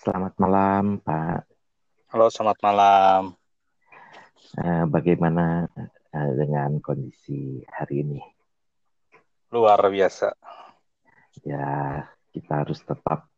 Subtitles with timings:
[0.00, 1.44] Selamat malam, Pak.
[2.08, 3.36] Halo, selamat malam.
[4.56, 5.68] Eh, bagaimana
[6.16, 8.20] eh, dengan kondisi hari ini?
[9.52, 10.32] Luar biasa.
[11.44, 12.00] Ya,
[12.32, 13.28] kita harus tetap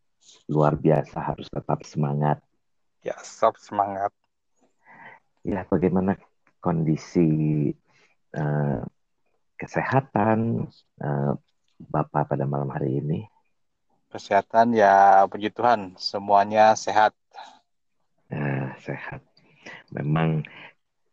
[0.47, 2.39] luar biasa, harus tetap semangat.
[3.03, 4.15] Ya, stop semangat.
[5.43, 6.15] Ya, bagaimana
[6.63, 7.75] kondisi
[8.39, 8.81] eh,
[9.59, 10.71] kesehatan
[11.03, 11.33] eh,
[11.83, 13.27] Bapak pada malam hari ini?
[14.13, 17.17] Kesehatan ya puji Tuhan, semuanya sehat.
[18.29, 19.25] Nah, sehat.
[19.89, 20.45] Memang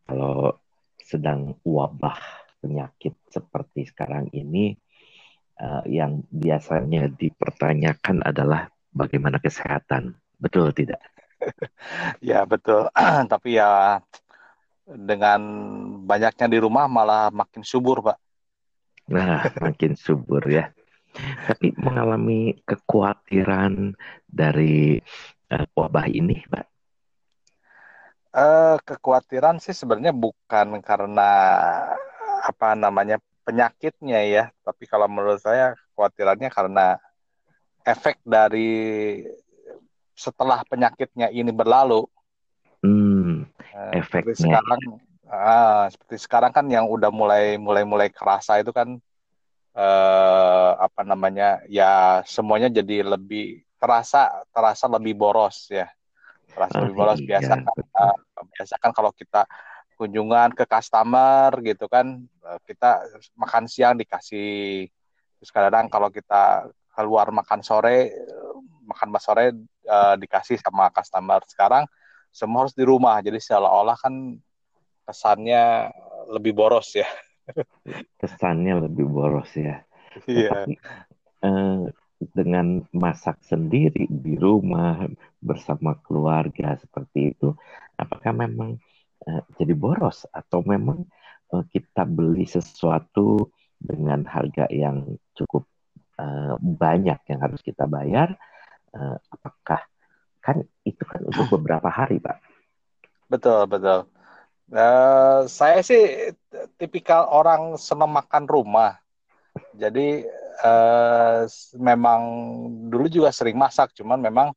[0.03, 0.59] kalau
[0.99, 2.19] sedang wabah
[2.59, 4.75] penyakit seperti sekarang ini,
[5.63, 10.19] uh, yang biasanya dipertanyakan adalah bagaimana kesehatan.
[10.35, 10.99] Betul tidak?
[12.19, 12.91] ya betul.
[13.31, 14.03] Tapi ya
[14.83, 15.39] dengan
[16.03, 18.17] banyaknya di rumah malah makin subur, Pak.
[19.07, 20.67] Nah, makin subur ya.
[21.17, 23.97] Tapi mengalami kekhawatiran
[24.29, 25.01] dari
[25.51, 26.65] uh, wabah ini, Pak?
[28.29, 31.31] Uh, kekhawatiran sih sebenarnya bukan karena
[32.45, 37.01] apa namanya penyakitnya ya, tapi kalau menurut saya kekhawatirannya karena
[37.81, 38.69] efek dari
[40.13, 42.05] setelah penyakitnya ini berlalu.
[42.85, 44.37] Hmm, uh, efeknya.
[44.37, 44.81] Seperti sekarang,
[45.25, 49.01] uh, seperti sekarang kan yang udah mulai mulai mulai kerasa itu kan
[49.75, 55.87] uh, apa namanya ya semuanya jadi lebih terasa terasa lebih boros ya.
[56.49, 57.19] Terasa lebih boros.
[57.21, 58.17] biasa kan uh,
[58.57, 59.45] biasa kan kalau kita
[59.99, 63.03] kunjungan ke customer gitu kan uh, kita
[63.35, 64.87] makan siang dikasih
[65.39, 68.11] terus kadang kalau kita keluar makan sore
[68.83, 69.53] makan sore
[69.85, 71.39] uh, dikasih sama customer.
[71.45, 71.85] Sekarang
[72.33, 74.37] semua harus di rumah jadi seolah-olah kan
[75.05, 75.89] kesannya
[76.29, 77.09] lebih boros ya
[78.19, 79.83] kesannya lebih boros ya
[80.29, 80.65] iya
[81.43, 81.87] uh,
[82.19, 85.07] dengan masak sendiri di rumah
[85.39, 87.55] bersama keluarga seperti itu,
[87.95, 88.75] apakah memang
[89.23, 91.07] uh, jadi boros atau memang
[91.55, 93.47] uh, kita beli sesuatu
[93.79, 95.65] dengan harga yang cukup
[96.59, 98.35] banyak yang harus kita bayar?
[99.31, 99.79] Apakah
[100.43, 102.43] kan itu kan untuk beberapa hari, Pak?
[103.31, 104.03] Betul betul.
[104.69, 106.29] Uh, saya sih
[106.77, 109.01] tipikal orang senang makan rumah.
[109.73, 110.21] Jadi
[110.61, 112.21] uh, memang
[112.85, 114.53] dulu juga sering masak, cuman memang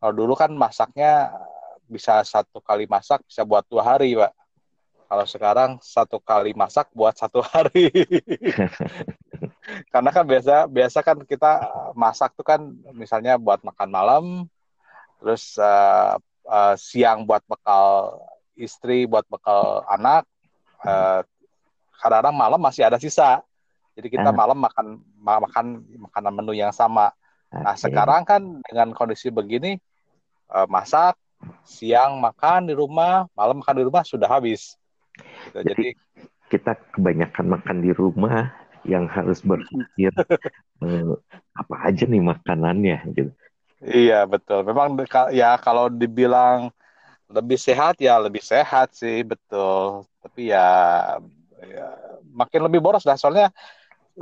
[0.00, 1.36] kalau dulu kan masaknya
[1.84, 4.32] bisa satu kali masak bisa buat dua hari, pak.
[5.06, 7.92] Kalau sekarang satu kali masak buat satu hari.
[9.92, 11.52] Karena kan biasa biasa kan kita
[11.92, 14.24] masak tuh kan misalnya buat makan malam,
[15.20, 16.16] terus uh,
[16.48, 18.16] uh, siang buat bekal
[18.56, 20.24] istri, buat bekal anak.
[20.82, 21.22] Uh,
[22.00, 23.40] kadang-kadang malam masih ada sisa.
[23.96, 24.36] Jadi kita uh.
[24.36, 25.66] malam makan makan
[26.08, 27.12] makanan menu yang sama.
[27.48, 27.62] Okay.
[27.62, 29.80] Nah sekarang kan dengan kondisi begini
[30.52, 31.16] uh, masak
[31.64, 34.76] siang makan di rumah, malam makan di rumah sudah habis.
[35.16, 35.60] Gitu.
[35.62, 35.88] Jadi, Jadi
[36.52, 38.52] kita kebanyakan makan di rumah
[38.86, 40.14] yang harus berpikir
[40.82, 41.18] uh,
[41.60, 43.32] apa aja nih makanannya gitu.
[43.82, 44.64] Iya betul.
[44.64, 44.96] Memang
[45.34, 46.72] ya kalau dibilang
[47.26, 50.06] lebih sehat ya lebih sehat sih betul.
[50.22, 50.68] Tapi ya,
[51.62, 51.88] ya
[52.30, 53.18] makin lebih boros dah.
[53.18, 53.50] Soalnya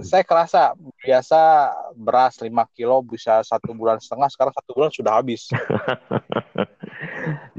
[0.03, 5.47] saya kerasa biasa beras 5 kilo bisa satu bulan setengah sekarang satu bulan sudah habis.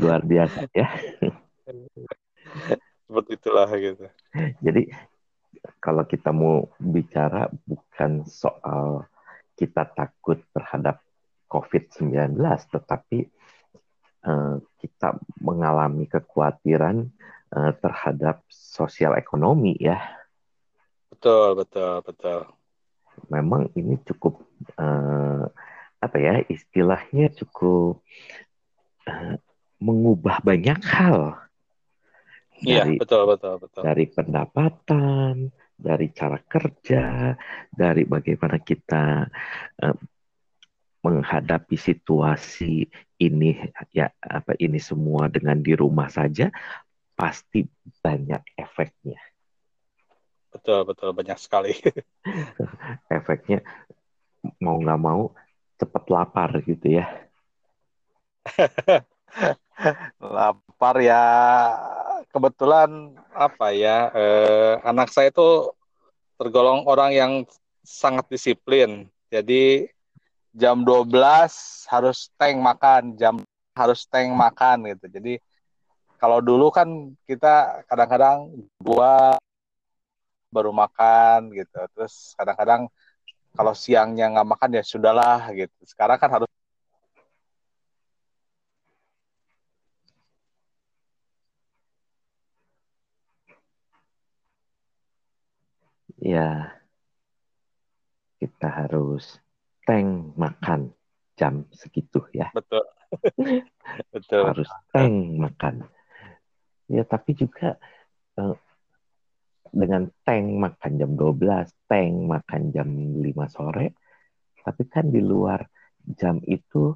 [0.01, 0.89] Luar biasa ya.
[3.05, 4.09] Seperti itulah gitu.
[4.59, 4.91] Jadi
[5.79, 9.07] kalau kita mau bicara bukan soal
[9.55, 10.99] kita takut terhadap
[11.47, 12.35] COVID-19
[12.73, 13.29] tetapi
[14.25, 17.07] uh, kita mengalami kekhawatiran
[17.53, 20.01] uh, terhadap sosial ekonomi ya
[21.15, 22.39] Betul, betul, betul.
[23.31, 24.43] Memang ini cukup
[24.75, 25.47] uh,
[26.03, 28.03] apa ya istilahnya cukup
[29.07, 29.39] uh,
[29.79, 31.39] mengubah banyak hal.
[32.59, 33.81] Iya, betul, betul, betul.
[33.87, 37.35] Dari pendapatan, dari cara kerja,
[37.71, 39.25] dari bagaimana kita
[39.81, 39.97] uh,
[40.99, 46.51] menghadapi situasi ini ya apa ini semua dengan di rumah saja
[47.15, 47.63] pasti
[48.03, 49.19] banyak efeknya.
[50.51, 51.11] Betul, betul.
[51.11, 51.75] Banyak sekali.
[53.11, 53.59] Efeknya
[54.63, 55.35] mau nggak mau
[55.75, 57.05] cepat lapar gitu ya.
[60.21, 61.23] lapar ya
[62.31, 65.75] kebetulan apa ya eh, anak saya itu
[66.39, 67.31] tergolong orang yang
[67.83, 69.11] sangat disiplin.
[69.27, 69.91] Jadi
[70.55, 71.53] jam 12
[71.91, 73.35] harus tank makan, jam
[73.75, 75.05] harus tank makan gitu.
[75.15, 75.33] Jadi
[76.21, 76.87] kalau dulu kan
[77.29, 78.37] kita kadang-kadang
[78.79, 79.35] gua
[80.55, 81.77] baru makan gitu.
[81.93, 82.81] Terus kadang-kadang
[83.57, 85.75] kalau siangnya nggak makan ya sudahlah gitu.
[85.91, 86.49] Sekarang kan harus
[96.21, 96.71] Ya,
[98.39, 99.25] kita harus
[99.85, 100.91] tank makan
[101.37, 102.49] jam segitu ya.
[102.51, 102.83] Betul.
[104.13, 104.41] Betul.
[104.49, 105.85] Harus tank makan.
[106.89, 107.77] Ya tapi juga
[108.37, 108.55] eh,
[109.69, 112.89] dengan tank makan jam 12, tank makan jam
[113.21, 113.93] 5 sore,
[114.63, 115.67] tapi kan di luar
[116.05, 116.95] jam itu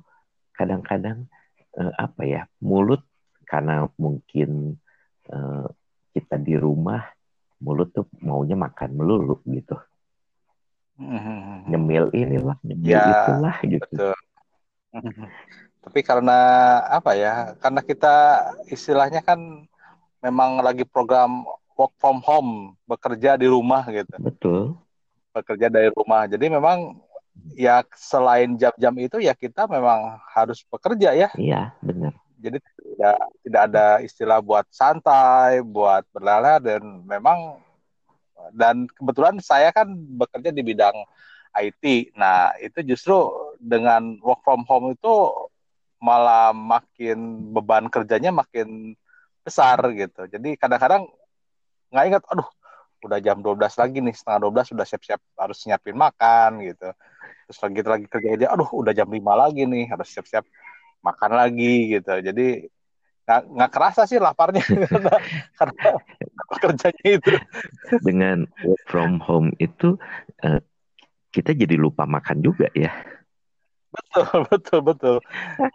[0.56, 1.30] kadang-kadang
[1.78, 3.06] eh, apa ya mulut
[3.46, 4.78] karena mungkin
[5.30, 5.68] eh,
[6.14, 7.04] kita di rumah
[7.60, 9.76] mulut tuh maunya makan melulu gitu.
[11.66, 14.14] Nyemil inilah nyemil Ya, itulah gitu Betul.
[15.80, 16.40] Tapi karena
[16.92, 17.56] apa ya?
[17.64, 18.16] Karena kita
[18.68, 19.40] istilahnya kan
[20.20, 21.48] memang lagi program
[21.80, 24.76] work from home, bekerja di rumah gitu, betul
[25.32, 26.28] bekerja dari rumah.
[26.28, 27.00] Jadi memang
[27.56, 31.30] ya selain jam-jam itu ya kita memang harus bekerja ya.
[31.40, 37.60] iya benar Jadi tidak tidak ada istilah buat santai, buat berlala dan memang
[38.56, 40.96] dan kebetulan saya kan bekerja di bidang
[41.58, 42.14] IT.
[42.16, 43.16] Nah, itu justru
[43.58, 45.16] dengan work from home itu
[46.00, 48.96] malah makin beban kerjanya makin
[49.44, 50.30] besar gitu.
[50.30, 51.10] Jadi kadang-kadang
[51.92, 52.48] nggak ingat, aduh,
[53.04, 56.90] udah jam 12 lagi nih, setengah 12 sudah siap-siap harus nyiapin makan gitu.
[57.50, 60.46] Terus lagi lagi kerja dia, aduh, udah jam 5 lagi nih, harus siap-siap
[61.04, 62.14] makan lagi gitu.
[62.22, 62.70] Jadi
[63.30, 65.14] nggak nggak kerasa sih laparnya karena
[65.54, 65.94] karena
[66.58, 67.34] kerjanya itu.
[68.02, 70.02] dengan work from home itu
[70.42, 70.58] eh,
[71.30, 72.90] kita jadi lupa makan juga ya
[73.90, 75.16] Betul, betul, betul.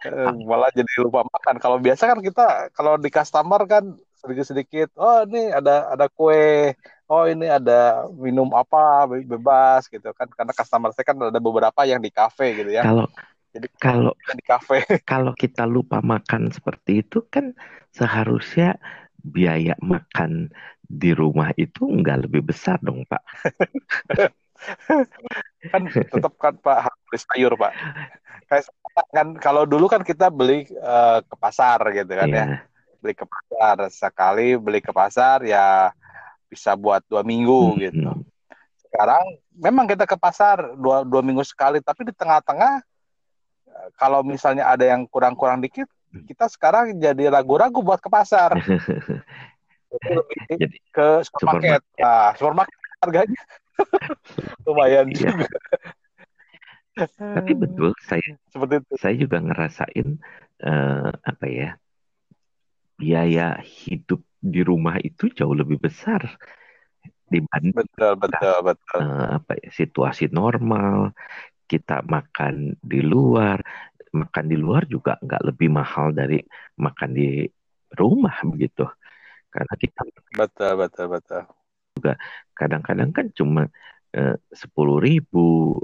[0.07, 1.59] Eh, malah jadi lupa makan.
[1.59, 3.83] Kalau biasa kan kita kalau di customer kan
[4.23, 6.71] sedikit-sedikit, oh ini ada ada kue,
[7.11, 10.31] oh ini ada minum apa be- bebas gitu kan.
[10.31, 12.87] Karena customer saya kan ada beberapa yang di kafe gitu ya.
[12.87, 13.03] kalau
[13.55, 14.83] Jadi kalau di kafe.
[15.11, 17.55] kalau kita lupa makan seperti itu kan
[17.95, 18.75] seharusnya
[19.23, 20.51] biaya makan
[20.85, 23.23] di rumah itu nggak lebih besar dong Pak
[25.71, 27.71] kan tetap kan Pak harus sayur Pak.
[28.45, 28.63] Kayak
[29.11, 32.45] kan kalau dulu kan kita beli eh, ke pasar gitu kan ya.
[32.45, 32.47] ya
[33.01, 35.93] Beli ke pasar sekali beli ke pasar ya
[36.49, 38.05] bisa buat dua minggu gitu.
[38.05, 38.25] Mm-mm.
[38.79, 42.79] Sekarang memang kita ke pasar dua, dua minggu sekali, tapi di tengah-tengah
[43.99, 45.87] kalau misalnya ada yang kurang-kurang dikit,
[46.25, 48.55] kita sekarang jadi ragu-ragu buat ke pasar.
[49.91, 51.81] Jadi lebih jadi ke supermarket.
[51.83, 53.41] supermarket Nah, supermarket harganya
[54.67, 55.29] lumayan Iya.
[55.35, 55.47] juga.
[57.35, 58.23] tapi betul saya
[58.55, 58.93] Seperti itu.
[58.95, 60.07] saya juga ngerasain
[60.63, 61.69] eh, apa ya
[62.95, 66.23] biaya hidup di rumah itu jauh lebih besar
[67.27, 68.99] dibanding Betul, betul, betul.
[69.03, 71.11] eh, apa ya situasi normal
[71.71, 72.53] kita makan
[72.91, 73.57] di luar.
[74.15, 76.39] Makan di luar juga nggak lebih mahal dari
[76.79, 77.43] makan di
[77.99, 78.83] rumah begitu.
[79.53, 80.01] Karena kita
[80.37, 81.43] Betul, betul, betul.
[82.55, 83.67] kadang-kadang kan cuma
[84.53, 85.75] sepuluh ribu.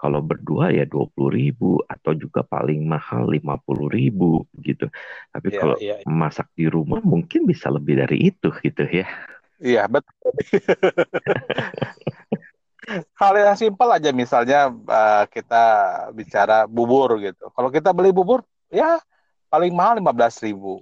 [0.00, 4.88] Kalau berdua ya dua puluh ribu atau juga paling mahal lima puluh ribu gitu.
[5.28, 9.04] Tapi Iya, kalau iya, masak di rumah mungkin bisa lebih dari itu gitu ya.
[9.60, 10.32] Iya, betul.
[13.14, 15.64] Hal yang simpel aja misalnya eh, kita
[16.10, 17.50] bicara bubur gitu.
[17.54, 18.98] Kalau kita beli bubur ya
[19.46, 20.74] paling mahal 15.000 ribu.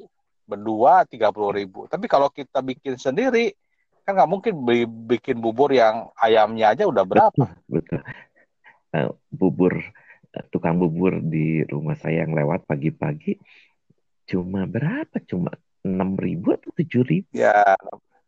[0.48, 1.80] Berdua 30.000 ribu.
[1.86, 3.52] Tapi kalau kita bikin sendiri
[4.08, 7.44] kan nggak mungkin beli, bikin bubur yang ayamnya aja udah berapa.
[7.68, 8.00] betul
[8.88, 9.76] Eh, bubur
[10.32, 13.36] eh, tukang bubur di rumah saya yang lewat pagi-pagi
[14.24, 15.52] cuma berapa cuma
[15.84, 17.76] enam ribu atau tujuh ribu Ya,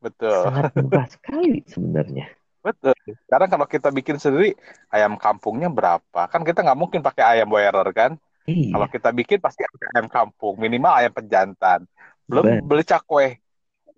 [0.05, 0.53] betul.
[0.53, 2.29] sangat murah sekali sebenarnya
[2.61, 2.93] Betul.
[3.27, 4.53] Sekarang kalau kita bikin sendiri
[4.93, 6.29] ayam kampungnya berapa?
[6.29, 8.21] Kan kita nggak mungkin pakai ayam boiler kan?
[8.45, 9.65] iya Kalau kita bikin pasti
[9.97, 11.89] ayam kampung, minimal ayam pejantan.
[12.29, 13.41] Belum Ben- beli cakwe.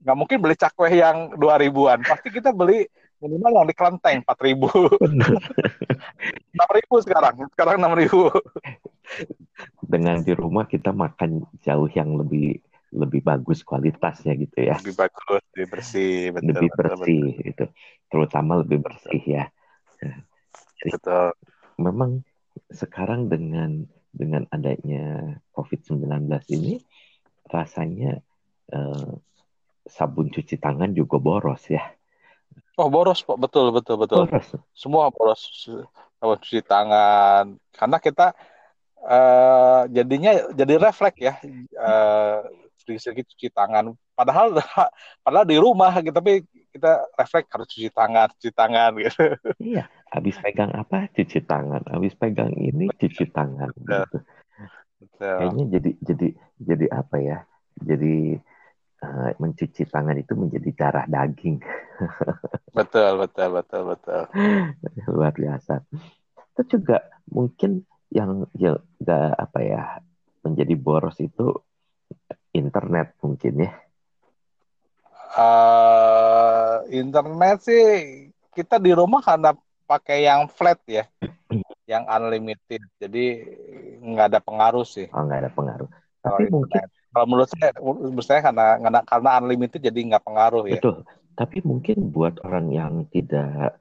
[0.02, 2.02] Nggak mungkin beli cakwe yang dua ribuan.
[2.06, 2.86] Pasti kita beli
[3.22, 4.66] minimal yang di kelenteng empat ribu,
[6.58, 7.46] enam ribu sekarang.
[7.54, 8.26] Sekarang enam ribu.
[9.82, 12.58] dengan di rumah kita makan jauh yang lebih
[12.92, 17.64] lebih bagus kualitasnya gitu ya Lebih bagus, lebih bersih, betul, lebih betul, bersih gitu
[18.12, 19.44] terutama lebih bersih ya
[19.96, 20.12] betul,
[20.92, 21.28] betul.
[21.80, 22.10] memang
[22.68, 26.84] sekarang dengan dengan adanya COVID-19 ini
[27.48, 28.20] rasanya
[28.70, 29.12] eh,
[29.88, 31.82] sabun cuci tangan juga boros ya
[32.80, 33.36] Oh boros, Pak.
[33.36, 34.24] Betul, betul, betul.
[34.24, 35.44] boros Semua boros.
[36.16, 37.60] Sabun cuci tangan.
[37.68, 38.32] Karena kita
[39.04, 41.36] eh, jadinya jadi refleks ya.
[41.44, 42.40] Eh,
[42.82, 43.94] sedikit-sedikit cuci tangan.
[44.12, 44.58] Padahal
[45.24, 46.42] padahal di rumah gitu, tapi
[46.74, 49.24] kita refleks harus cuci tangan, cuci tangan gitu.
[49.62, 54.04] iya habis pegang apa cuci tangan habis pegang ini cuci tangan Betul.
[54.04, 54.18] gitu
[55.00, 55.36] Betul.
[55.40, 56.28] kayaknya jadi jadi
[56.60, 57.38] jadi apa ya
[57.80, 58.36] jadi
[59.02, 61.58] uh, mencuci tangan itu menjadi darah daging.
[62.76, 64.22] betul, betul, betul, betul.
[65.10, 65.82] Luar biasa.
[66.54, 69.82] Itu juga mungkin yang ya gak apa ya
[70.44, 71.56] menjadi boros itu
[72.52, 73.72] internet mungkin ya.
[75.32, 77.84] Uh, internet sih
[78.52, 79.56] kita di rumah karena
[79.88, 81.08] pakai yang flat ya,
[81.92, 83.24] yang unlimited, jadi
[84.00, 85.08] nggak ada pengaruh sih.
[85.12, 85.88] Oh nggak ada pengaruh.
[86.22, 90.80] Tapi mungkin kalau menurut saya, menurut saya karena karena, karena unlimited jadi nggak pengaruh ya.
[90.80, 91.04] Betul.
[91.32, 93.80] Tapi mungkin buat orang yang tidak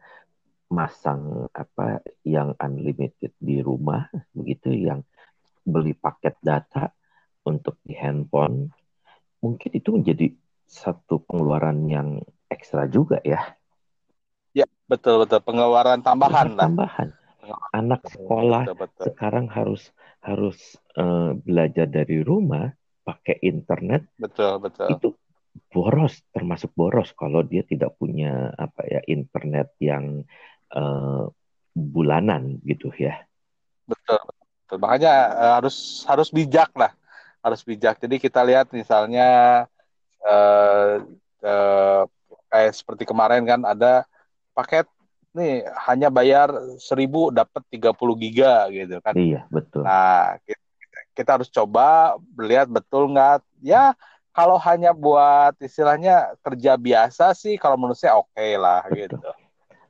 [0.71, 5.03] masang apa yang unlimited di rumah begitu yang
[5.67, 6.95] beli paket data
[7.47, 8.69] untuk di handphone
[9.41, 10.27] mungkin itu menjadi
[10.69, 13.57] satu pengeluaran yang ekstra juga ya.
[14.51, 16.67] Ya, betul betul pengeluaran tambahan lah.
[16.69, 17.09] Tambahan.
[17.73, 19.03] Anak sekolah betul, betul.
[19.11, 19.89] sekarang harus
[20.21, 22.69] harus uh, belajar dari rumah
[23.01, 25.07] pakai internet betul betul itu
[25.73, 30.23] boros termasuk boros kalau dia tidak punya apa ya internet yang
[30.71, 31.25] uh,
[31.73, 33.25] bulanan gitu ya
[33.89, 34.77] betul, betul.
[34.77, 36.93] makanya uh, harus harus bijak lah
[37.41, 37.97] harus bijak.
[37.97, 39.29] Jadi kita lihat misalnya
[40.21, 41.01] uh,
[41.41, 42.03] uh,
[42.47, 44.05] kayak seperti kemarin kan ada
[44.53, 44.85] paket
[45.31, 49.13] nih hanya bayar seribu dapat 30 giga gitu kan.
[49.17, 49.81] Iya betul.
[49.83, 50.61] Nah kita
[51.11, 53.41] kita harus coba melihat betul nggak?
[53.63, 53.95] Ya
[54.31, 58.99] kalau hanya buat istilahnya kerja biasa sih kalau menurut saya oke okay lah betul.
[58.99, 59.17] gitu.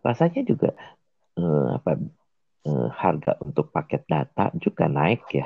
[0.02, 0.70] Rasanya juga
[1.38, 1.92] eh, apa
[2.66, 5.46] eh, harga untuk paket data juga naik ya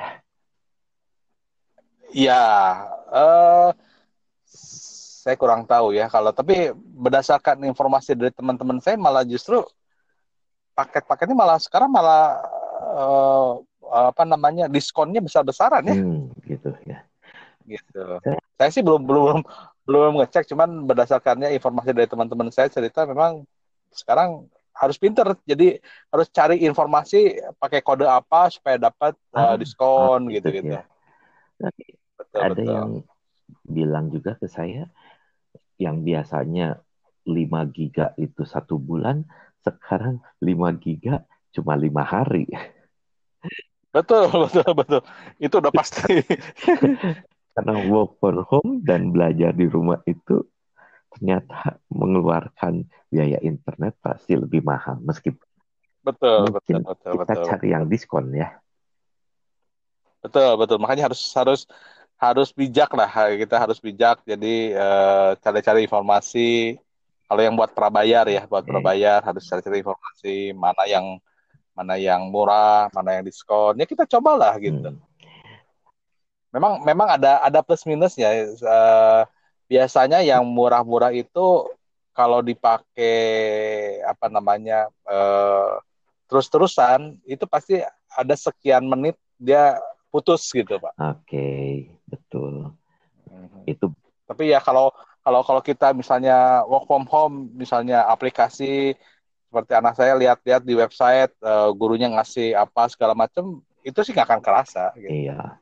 [2.14, 2.42] ya
[3.10, 3.70] eh,
[5.26, 9.58] saya kurang tahu ya kalau tapi berdasarkan informasi dari teman-teman saya malah justru
[10.76, 12.38] paket-paketnya malah sekarang malah
[12.94, 13.58] uh,
[13.90, 15.96] apa namanya diskonnya besar-besaran ya.
[15.96, 17.02] Hmm, gitu ya.
[17.66, 18.02] Gitu.
[18.22, 19.38] Saya, saya sih belum belum
[19.86, 23.46] belum ngecek, cuman berdasarkannya informasi dari teman-teman saya cerita memang
[23.94, 25.80] sekarang harus pinter, jadi
[26.12, 30.76] harus cari informasi pakai kode apa supaya dapat uh, ah, uh, diskon gitu gitu.
[30.76, 30.84] Ya.
[31.58, 32.66] Betul, ada betul.
[32.66, 32.90] yang
[33.66, 34.90] bilang juga ke saya
[35.76, 36.80] yang biasanya
[37.26, 39.26] 5 giga itu satu bulan,
[39.60, 42.46] sekarang 5 giga cuma lima hari.
[43.90, 45.00] Betul, betul, betul.
[45.40, 46.20] Itu udah pasti.
[47.56, 50.44] Karena work from home dan belajar di rumah itu
[51.16, 55.48] ternyata mengeluarkan biaya internet pasti lebih mahal meskipun
[56.04, 57.46] betul, mungkin betul, betul, kita betul.
[57.48, 58.60] cari yang diskon ya.
[60.26, 60.78] Betul, betul.
[60.82, 61.60] Makanya harus harus
[62.18, 63.08] harus bijak lah.
[63.38, 64.26] Kita harus bijak.
[64.26, 66.76] Jadi uh, cari-cari informasi.
[67.26, 71.06] Kalau yang buat prabayar ya, buat prabayar harus cari-cari informasi mana yang
[71.74, 73.78] mana yang murah, mana yang diskon.
[73.78, 74.94] Ya kita cobalah gitu.
[74.94, 75.02] Hmm.
[76.50, 78.50] Memang memang ada ada plus minusnya.
[78.62, 79.22] Uh,
[79.66, 81.66] biasanya yang murah-murah itu
[82.16, 83.14] kalau dipakai
[84.06, 85.76] apa namanya uh,
[86.30, 89.76] terus-terusan itu pasti ada sekian menit dia
[90.10, 90.92] putus gitu pak.
[90.96, 91.66] Oke okay,
[92.08, 92.72] betul.
[93.28, 93.62] Hmm.
[93.68, 93.92] Itu.
[94.26, 94.90] Tapi ya kalau
[95.26, 98.94] kalau kalau kita misalnya work from home misalnya aplikasi
[99.46, 104.28] seperti anak saya lihat-lihat di website uh, gurunya ngasih apa segala macam itu sih nggak
[104.28, 105.08] akan kerasa gitu.
[105.08, 105.56] iya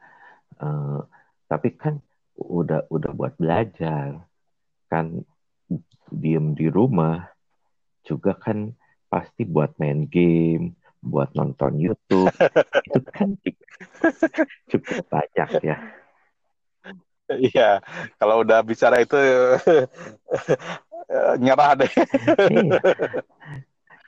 [0.59, 1.05] uh,
[1.47, 2.01] tapi kan
[2.35, 4.25] udah udah buat belajar
[4.89, 5.23] kan
[6.11, 7.29] diem di rumah
[8.03, 8.73] juga kan
[9.07, 10.75] pasti buat main game
[11.05, 12.33] buat nonton YouTube.
[12.89, 13.37] Itu kan
[14.73, 15.77] cukup banyak ya.
[17.25, 17.81] Iya,
[18.21, 19.17] kalau udah bicara itu
[21.45, 21.93] nyerah deh.
[22.53, 22.81] iya.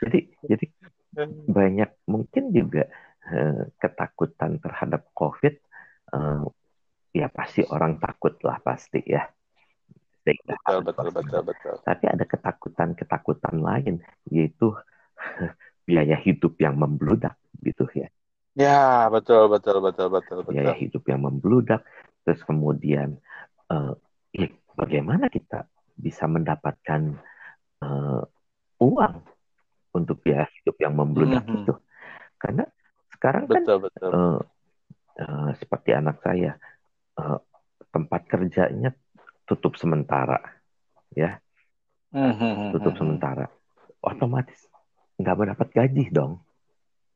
[0.04, 0.66] Jadi jadi
[1.56, 2.84] banyak mungkin juga
[3.32, 5.54] uh, ketakutan terhadap COVID
[6.12, 6.44] uh,
[7.16, 9.24] ya pasti orang takut lah pasti ya.
[10.26, 11.74] Betul betul betul betul.
[11.86, 14.74] Tapi ada ketakutan ketakutan lain yaitu
[15.86, 18.10] biaya hidup yang membludak gitu ya
[18.58, 21.86] ya betul betul betul betul betul biaya hidup yang membludak
[22.26, 23.22] terus kemudian
[23.70, 23.94] uh,
[24.34, 27.16] ya, bagaimana kita bisa mendapatkan
[27.80, 28.22] uh,
[28.82, 29.14] uang
[29.96, 31.60] untuk biaya hidup yang membludak mm -hmm.
[31.64, 31.74] itu.
[32.36, 32.64] Karena
[33.16, 34.10] sekarang kan betul, betul.
[34.12, 34.40] Uh,
[35.16, 36.60] uh, seperti anak saya
[37.16, 37.40] uh,
[37.88, 38.92] tempat kerjanya
[39.48, 40.36] tutup sementara,
[41.16, 41.40] ya,
[42.12, 42.68] mm -hmm.
[42.76, 43.48] tutup sementara,
[44.04, 44.68] otomatis
[45.16, 46.40] nggak mendapat gaji dong,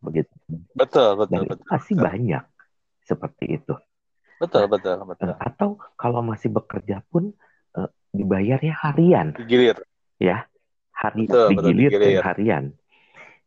[0.00, 0.32] begitu.
[0.72, 1.32] Betul betul.
[1.32, 2.06] Dan betul, masih betul.
[2.08, 2.44] banyak
[3.04, 3.74] seperti itu.
[4.40, 5.30] Betul nah, betul betul.
[5.36, 5.68] Atau
[6.00, 7.36] kalau masih bekerja pun
[7.76, 9.36] uh, dibayarnya harian.
[9.44, 9.76] Gilir.
[10.20, 10.48] Ya,
[10.96, 12.64] hari betul, digilir betul, dan harian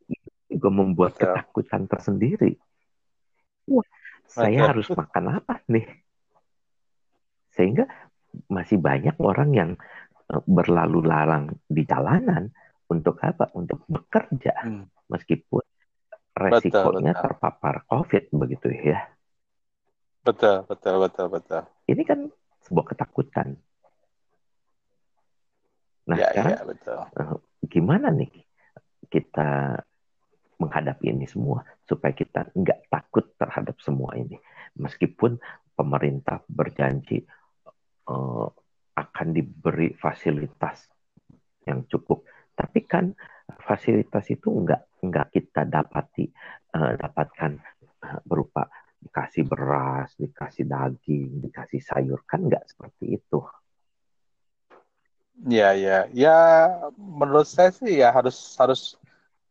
[0.10, 1.34] itu juga membuat betul.
[1.34, 2.52] ketakutan tersendiri.
[3.70, 3.88] Wah,
[4.30, 5.86] saya harus makan apa nih?
[7.54, 7.86] Sehingga
[8.50, 9.72] masih banyak orang yang
[10.34, 12.50] uh, berlalu larang di jalanan
[12.94, 13.50] untuk apa?
[13.58, 15.10] Untuk bekerja, hmm.
[15.10, 15.64] meskipun
[16.34, 17.24] resikonya betul, betul.
[17.26, 19.10] terpapar COVID begitu ya.
[20.24, 21.62] Betul, betul, betul, betul.
[21.90, 22.20] Ini kan
[22.64, 23.60] sebuah ketakutan.
[26.08, 27.00] Nah, ya, sekarang ya, betul.
[27.16, 28.32] Uh, gimana nih
[29.08, 29.80] kita
[30.60, 34.40] menghadapi ini semua supaya kita nggak takut terhadap semua ini,
[34.80, 35.36] meskipun
[35.76, 37.28] pemerintah berjanji
[38.08, 38.48] uh,
[38.94, 40.88] akan diberi fasilitas
[41.68, 42.24] yang cukup,
[42.54, 43.14] tapi kan
[43.62, 46.30] fasilitas itu nggak nggak kita dapati
[46.78, 47.52] uh, dapatkan
[48.06, 48.70] uh, berupa
[49.04, 53.44] dikasih beras, dikasih daging, dikasih sayur kan nggak seperti itu.
[55.44, 56.38] Ya ya ya
[56.96, 58.96] menurut saya sih ya harus harus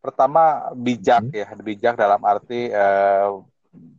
[0.00, 1.36] pertama bijak hmm.
[1.36, 3.28] ya bijak dalam arti eh,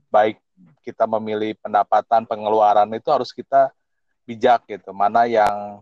[0.10, 0.40] baik
[0.84, 3.72] kita memilih pendapatan pengeluaran itu harus kita
[4.28, 5.80] bijak gitu mana yang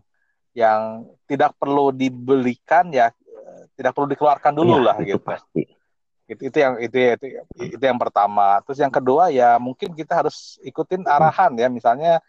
[0.52, 3.08] yang tidak perlu dibelikan ya
[3.76, 5.62] tidak perlu dikeluarkan dulu ya, lah itu gitu pasti.
[6.28, 7.26] Itu, itu yang itu, itu
[7.76, 8.60] itu yang pertama.
[8.64, 12.22] Terus yang kedua ya mungkin kita harus ikutin arahan ya misalnya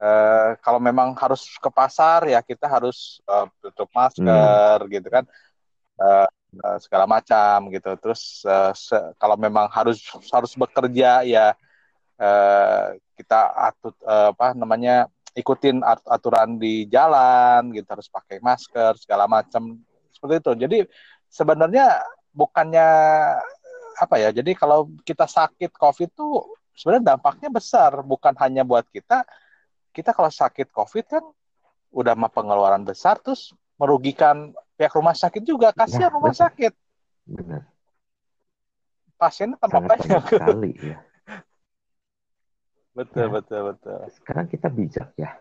[0.00, 4.90] eh, kalau memang harus ke pasar ya kita harus uh, tutup masker hmm.
[4.90, 5.24] gitu kan.
[5.94, 6.26] Uh,
[6.78, 7.90] segala macam gitu.
[7.98, 8.46] Terus
[8.78, 9.98] se kalau memang harus
[10.30, 11.50] harus bekerja ya
[12.22, 13.40] uh, kita
[13.74, 19.82] atut uh, apa namanya ikutin aturan di jalan gitu harus pakai masker segala macam
[20.14, 20.52] seperti itu.
[20.66, 20.78] Jadi
[21.26, 22.00] sebenarnya
[22.30, 22.88] bukannya
[23.98, 24.30] apa ya?
[24.30, 26.28] Jadi kalau kita sakit COVID itu
[26.74, 29.26] sebenarnya dampaknya besar, bukan hanya buat kita.
[29.94, 31.24] Kita kalau sakit COVID kan
[31.94, 35.70] udah mah pengeluaran besar, terus merugikan pihak rumah sakit juga.
[35.70, 36.72] Kasihan ya, rumah sakit.
[37.26, 37.62] Benar.
[39.14, 40.22] Pasiennya tanpa banyak.
[40.26, 40.98] Sekali, ya.
[42.94, 43.98] Betul, nah, betul, betul.
[44.14, 45.36] Sekarang kita bijak ya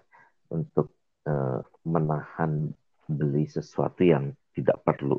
[0.50, 0.94] untuk
[1.30, 2.74] uh, menahan
[3.08, 5.18] beli sesuatu yang tidak perlu.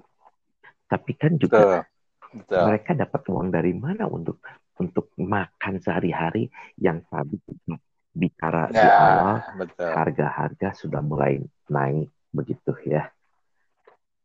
[0.87, 1.93] Tapi kan juga betul.
[2.35, 2.63] Betul.
[2.67, 4.43] mereka dapat uang dari mana untuk
[4.75, 6.51] untuk makan sehari-hari
[6.83, 7.39] yang tadi
[8.11, 9.37] bicara ya, di awal
[9.79, 11.39] harga-harga sudah mulai
[11.71, 13.07] naik begitu ya.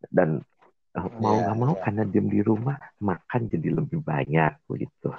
[0.10, 0.41] Dan
[0.98, 1.82] uh, mau nggak ya, mau ya.
[1.86, 5.13] karena diam di rumah makan jadi lebih banyak begitu.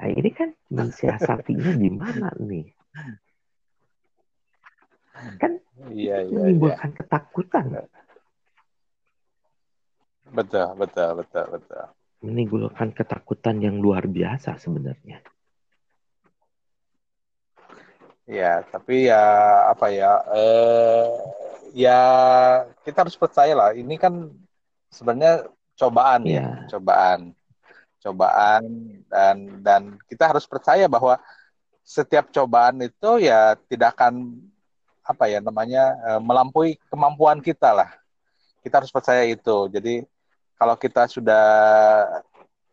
[0.00, 2.72] Nah ini kan mensiasatinya gimana nih?
[5.36, 5.60] Kan
[5.92, 6.96] ya, ya, menimbulkan ya.
[7.04, 7.64] ketakutan
[10.30, 11.84] Betul, betul, betul, betul.
[12.24, 15.20] Menimbulkan ketakutan yang luar biasa sebenarnya.
[18.30, 19.20] Ya, tapi ya
[19.74, 20.22] apa ya?
[20.30, 21.08] Eh,
[21.74, 22.00] ya
[22.86, 23.70] kita harus percaya lah.
[23.74, 24.30] Ini kan
[24.88, 27.34] sebenarnya cobaan ya, ya cobaan,
[28.00, 28.64] cobaan
[29.08, 31.20] dan dan kita harus percaya bahwa
[31.84, 34.40] setiap cobaan itu ya tidak akan
[35.04, 37.90] apa ya namanya eh, melampaui kemampuan kita lah.
[38.60, 39.68] Kita harus percaya itu.
[39.72, 40.04] Jadi
[40.60, 41.48] kalau kita sudah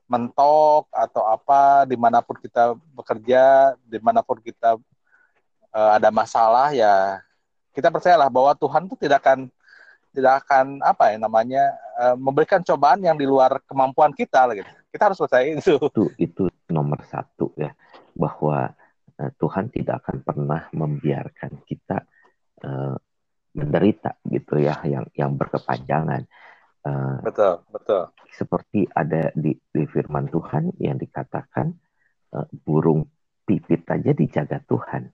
[0.08, 4.80] mentok atau apa di mana pun kita bekerja di mana pun kita
[5.76, 7.20] uh, ada masalah ya
[7.76, 9.52] kita percayalah bahwa Tuhan itu tidak akan
[10.16, 11.64] tidak akan apa ya namanya
[12.00, 14.72] uh, memberikan cobaan yang di luar kemampuan kita gitu.
[14.92, 17.72] Kita harus percaya itu itu itu nomor satu ya
[18.16, 18.72] bahwa
[19.20, 22.04] uh, Tuhan tidak akan pernah membiarkan kita
[22.64, 22.96] uh,
[23.58, 26.26] menderita gitu ya yang yang berkepanjangan
[26.88, 28.04] Uh, betul, betul.
[28.32, 31.76] Seperti ada di, di firman Tuhan yang dikatakan
[32.32, 33.04] uh, burung
[33.44, 35.12] pipit aja dijaga Tuhan.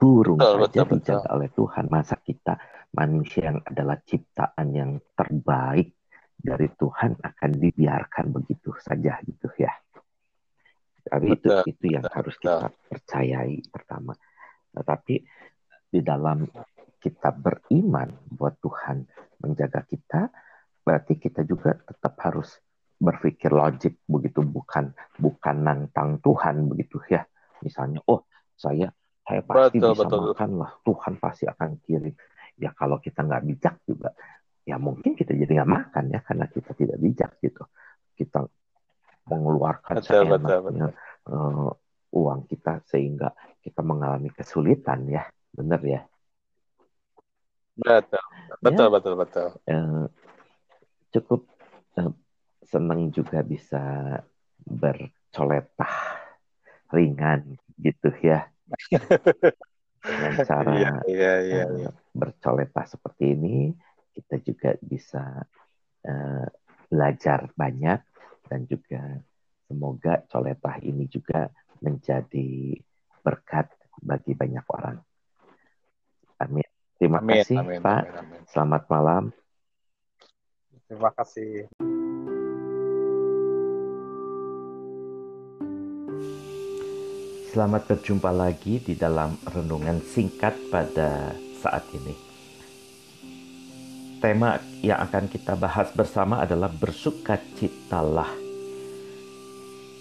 [0.00, 1.34] Burung betul, saja betul, dijaga betul.
[1.36, 1.84] oleh Tuhan.
[1.92, 2.54] Masa kita
[2.96, 5.97] manusia yang adalah ciptaan yang terbaik
[6.38, 9.74] dari Tuhan akan dibiarkan begitu saja gitu ya.
[11.08, 14.14] Tapi itu itu yang harus kita percayai pertama.
[14.70, 15.14] Tetapi
[15.88, 16.46] di dalam
[17.00, 19.02] kita beriman buat Tuhan
[19.40, 20.28] menjaga kita,
[20.84, 22.60] berarti kita juga tetap harus
[22.98, 27.24] berpikir logik begitu bukan bukan nantang Tuhan begitu ya.
[27.62, 28.26] Misalnya, oh
[28.58, 28.90] saya
[29.22, 30.20] saya pasti betul, bisa betul.
[30.34, 32.14] makan lah, Tuhan pasti akan kirim.
[32.58, 34.10] Ya kalau kita nggak bijak juga,
[34.68, 37.64] ya mungkin kita jadi nggak makan ya karena kita tidak bijak gitu.
[38.12, 38.44] Kita
[39.24, 40.90] mengeluarkan betul, betul, betul.
[41.24, 41.72] Uh,
[42.12, 43.32] uang kita sehingga
[43.64, 46.04] kita mengalami kesulitan ya, benar ya.
[47.78, 48.20] Betul,
[48.60, 49.48] betul, ya, betul, betul.
[49.64, 50.04] Uh,
[51.16, 51.40] cukup
[51.96, 52.12] uh,
[52.68, 53.80] senang juga bisa
[54.68, 56.20] bercoletah
[56.92, 58.48] ringan gitu ya.
[59.98, 63.74] Dengan cara yeah, yeah, uh, bercoletah seperti ini,
[64.18, 65.46] kita juga bisa
[66.02, 66.46] uh,
[66.90, 68.00] belajar banyak
[68.50, 69.22] dan juga
[69.70, 72.74] semoga coletah ini juga menjadi
[73.22, 73.70] berkat
[74.02, 74.98] bagi banyak orang.
[77.22, 78.02] amin, kasih amin, Pak.
[78.02, 78.40] Amin, amin.
[78.50, 79.22] Selamat malam.
[80.88, 81.68] Terima kasih.
[87.48, 92.27] Selamat berjumpa lagi di dalam renungan singkat pada saat ini.
[94.18, 98.34] Tema yang akan kita bahas bersama adalah bersukacitalah.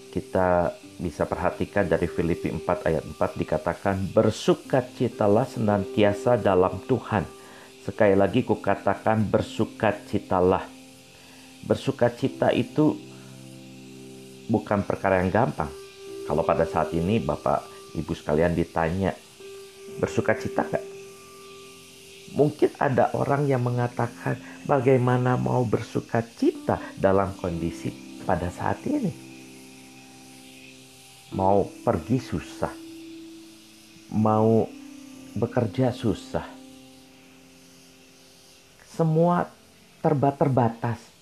[0.10, 7.30] Kita bisa perhatikan dari Filipi 4 ayat 4 dikatakan bersukacitalah senantiasa dalam Tuhan.
[7.86, 10.78] Sekali lagi kukatakan bersukacitalah
[11.68, 12.96] bersukacita itu
[14.48, 15.70] bukan perkara yang gampang.
[16.26, 17.64] Kalau pada saat ini Bapak
[17.96, 19.16] Ibu sekalian ditanya,
[20.00, 20.97] bersukacita nggak?
[22.38, 24.38] Mungkin ada orang yang mengatakan
[24.70, 27.90] bagaimana mau bersukacita dalam kondisi
[28.22, 29.10] pada saat ini.
[31.34, 32.74] Mau pergi susah.
[34.14, 34.70] Mau
[35.34, 36.46] bekerja susah.
[38.86, 39.50] Semua
[40.38, 41.18] terbatas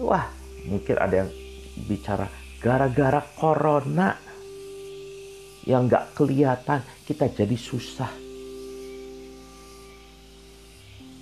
[0.00, 0.32] Wah,
[0.64, 1.30] mungkin ada yang
[1.84, 2.24] bicara
[2.64, 4.16] gara-gara corona
[5.68, 8.08] yang nggak kelihatan kita jadi susah.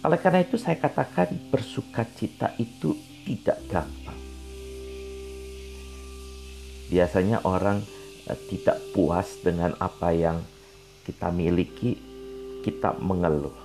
[0.07, 2.95] Oleh karena itu saya katakan bersuka cita itu
[3.27, 4.21] tidak gampang.
[6.89, 7.83] Biasanya orang
[8.31, 10.41] eh, tidak puas dengan apa yang
[11.03, 11.99] kita miliki,
[12.63, 13.57] kita mengeluh.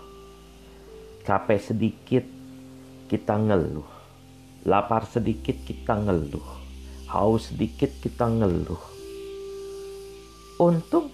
[1.24, 2.26] Capek sedikit,
[3.08, 4.04] kita ngeluh
[4.64, 6.48] Lapar sedikit kita ngeluh.
[7.12, 8.80] Haus sedikit kita ngeluh.
[10.56, 11.12] Untung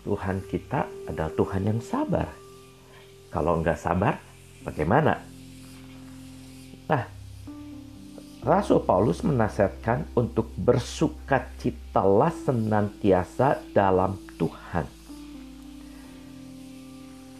[0.00, 2.43] Tuhan kita adalah Tuhan yang sabar.
[3.34, 4.14] Kalau nggak sabar,
[4.62, 5.18] bagaimana?
[6.86, 7.02] Nah,
[8.46, 14.86] Rasul Paulus menasihatkan untuk bersukacitalah senantiasa dalam Tuhan.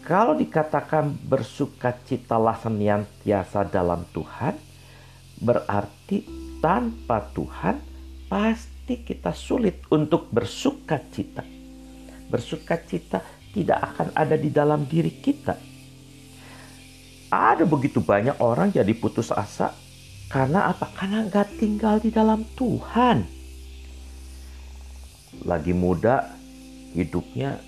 [0.03, 4.59] Kalau dikatakan bersukacitalah senantiasa dalam Tuhan,
[5.39, 6.27] berarti
[6.59, 7.79] tanpa Tuhan
[8.27, 11.41] pasti kita sulit untuk bersuka cita.
[12.27, 13.23] Bersuka cita
[13.55, 15.74] tidak akan ada di dalam diri kita.
[17.33, 19.73] Ada begitu banyak orang jadi putus asa
[20.29, 20.89] karena apa?
[20.97, 23.23] Karena nggak tinggal di dalam Tuhan.
[25.45, 26.33] Lagi muda,
[26.97, 27.61] hidupnya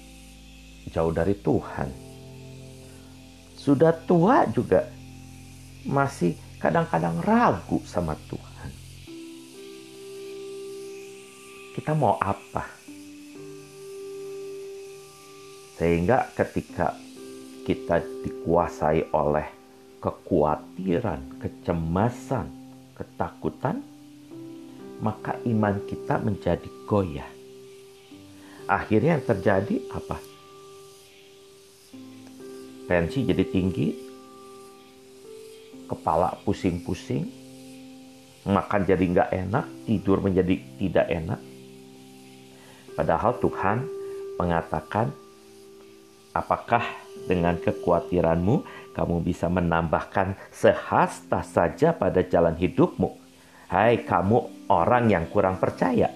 [0.89, 1.89] jauh dari Tuhan.
[3.53, 4.87] Sudah tua juga
[5.85, 8.71] masih kadang-kadang ragu sama Tuhan.
[11.77, 12.65] Kita mau apa?
[15.77, 16.97] Sehingga ketika
[17.67, 19.43] kita dikuasai oleh
[19.99, 22.47] kekhawatiran, kecemasan,
[22.95, 23.83] ketakutan,
[25.03, 27.27] maka iman kita menjadi goyah.
[28.71, 30.15] Akhirnya yang terjadi apa?
[32.87, 33.91] Tensi jadi tinggi,
[35.91, 37.27] kepala pusing-pusing,
[38.47, 41.39] makan jadi nggak enak, tidur menjadi tidak enak.
[42.95, 43.83] Padahal Tuhan
[44.39, 45.11] mengatakan,
[46.31, 48.55] apakah dengan kekhawatiranmu
[48.95, 53.19] kamu bisa menambahkan sehasta saja pada jalan hidupmu?
[53.67, 56.09] Hai kamu orang yang kurang percaya.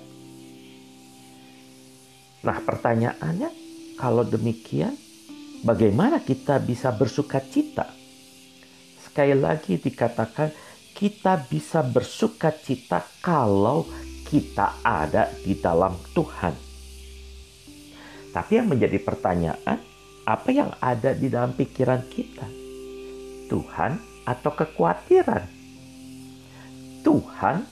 [2.42, 3.50] Nah pertanyaannya,
[4.00, 4.96] kalau demikian,
[5.62, 8.02] bagaimana kita bisa bersuka cita?
[9.12, 10.56] sekali lagi dikatakan
[10.96, 13.84] kita bisa bersuka cita kalau
[14.24, 16.56] kita ada di dalam Tuhan.
[18.32, 19.84] Tapi yang menjadi pertanyaan,
[20.32, 22.48] apa yang ada di dalam pikiran kita?
[23.52, 25.44] Tuhan atau kekhawatiran?
[27.04, 27.68] Tuhan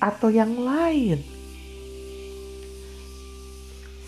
[0.00, 1.20] atau yang lain?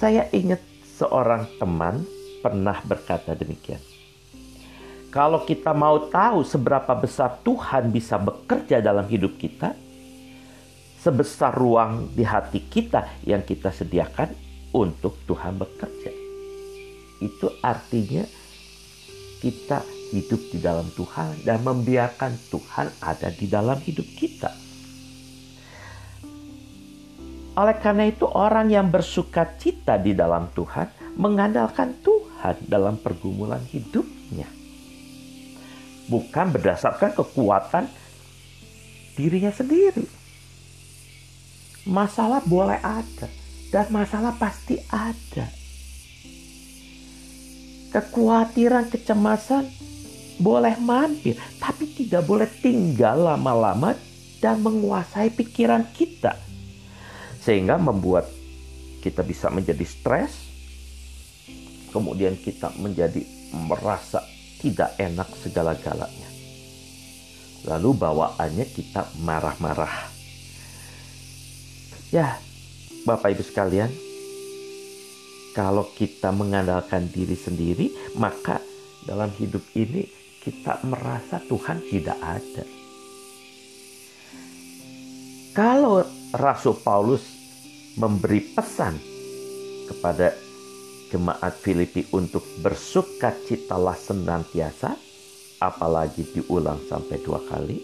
[0.00, 0.64] Saya ingat
[0.96, 2.08] seorang teman
[2.40, 3.78] pernah berkata demikian.
[5.12, 9.76] Kalau kita mau tahu seberapa besar Tuhan bisa bekerja dalam hidup kita,
[10.96, 14.32] sebesar ruang di hati kita yang kita sediakan
[14.72, 16.21] untuk Tuhan bekerja.
[17.22, 18.26] Itu artinya
[19.38, 24.50] kita hidup di dalam Tuhan dan membiarkan Tuhan ada di dalam hidup kita.
[27.52, 34.62] Oleh karena itu, orang yang bersuka cita di dalam Tuhan mengandalkan Tuhan dalam pergumulan hidupnya
[36.12, 37.84] bukan berdasarkan kekuatan
[39.14, 40.04] dirinya sendiri.
[41.88, 43.28] Masalah boleh ada
[43.72, 45.61] dan masalah pasti ada.
[47.92, 49.68] Kekhawatiran, kecemasan
[50.40, 53.94] boleh mampir, tapi tidak boleh tinggal lama-lama
[54.42, 56.34] dan menguasai pikiran kita.
[57.38, 58.26] Sehingga membuat
[59.04, 60.32] kita bisa menjadi stres,
[61.92, 63.22] kemudian kita menjadi
[63.54, 64.24] merasa
[64.58, 66.30] tidak enak segala-galanya.
[67.62, 70.10] Lalu bawaannya kita marah-marah.
[72.10, 72.42] Ya,
[73.06, 73.90] Bapak Ibu sekalian,
[75.52, 78.60] kalau kita mengandalkan diri sendiri, maka
[79.04, 80.08] dalam hidup ini
[80.42, 82.64] kita merasa Tuhan tidak ada.
[85.52, 86.00] Kalau
[86.32, 87.22] Rasul Paulus
[88.00, 88.96] memberi pesan
[89.86, 90.32] kepada
[91.12, 94.96] jemaat Filipi untuk bersuka citalah senantiasa,
[95.60, 97.78] apalagi diulang sampai dua kali,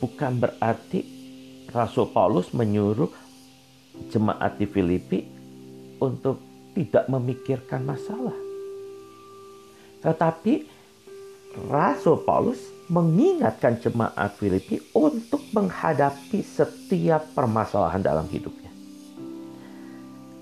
[0.00, 1.04] bukan berarti
[1.68, 3.12] Rasul Paulus menyuruh
[4.08, 5.37] jemaat di Filipi
[5.98, 6.40] untuk
[6.74, 8.36] tidak memikirkan masalah.
[10.02, 10.78] Tetapi
[11.66, 18.70] Rasul Paulus mengingatkan jemaat Filipi untuk menghadapi setiap permasalahan dalam hidupnya.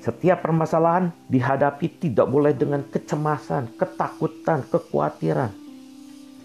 [0.04, 5.50] Setiap permasalahan dihadapi tidak boleh dengan kecemasan, ketakutan, kekhawatiran.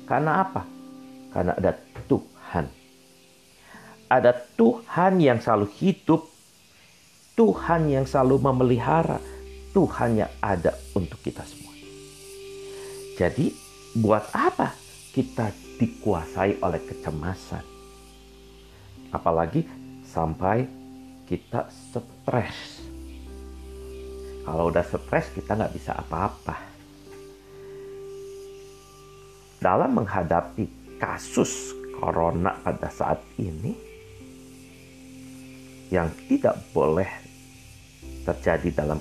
[0.10, 0.66] Karena apa?
[1.30, 1.78] Karena ada
[2.10, 2.66] Tuhan.
[4.10, 6.26] Ada Tuhan yang selalu hidup,
[7.36, 9.20] Tuhan yang selalu memelihara,
[9.72, 11.72] Tuhan yang ada untuk kita semua.
[13.16, 13.56] Jadi,
[14.00, 14.76] buat apa
[15.16, 17.66] kita dikuasai oleh kecemasan?
[19.12, 19.64] Apalagi
[20.08, 20.64] sampai
[21.28, 22.82] kita stres
[24.42, 26.58] kalau udah stres kita nggak bisa apa-apa.
[29.62, 33.78] Dalam menghadapi kasus corona pada saat ini,
[35.94, 37.21] yang tidak boleh
[38.22, 39.00] terjadi dalam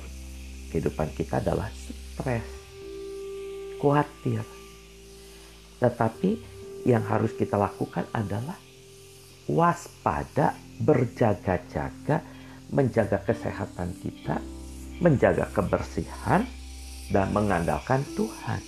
[0.71, 2.47] kehidupan kita adalah stres,
[3.81, 4.45] khawatir.
[5.81, 6.31] Tetapi
[6.89, 8.57] yang harus kita lakukan adalah
[9.51, 12.23] waspada, berjaga-jaga,
[12.71, 14.39] menjaga kesehatan kita,
[15.03, 16.47] menjaga kebersihan,
[17.11, 18.63] dan mengandalkan Tuhan.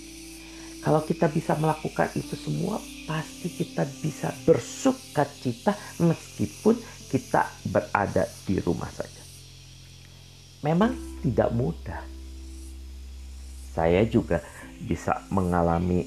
[0.83, 6.75] Kalau kita bisa melakukan itu semua, pasti kita bisa bersuka cita meskipun
[7.07, 9.22] kita berada di rumah saja.
[10.63, 10.95] Memang
[11.27, 12.03] tidak mudah.
[13.75, 14.39] Saya juga
[14.83, 16.07] bisa mengalami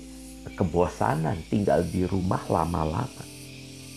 [0.56, 3.24] kebosanan tinggal di rumah lama-lama.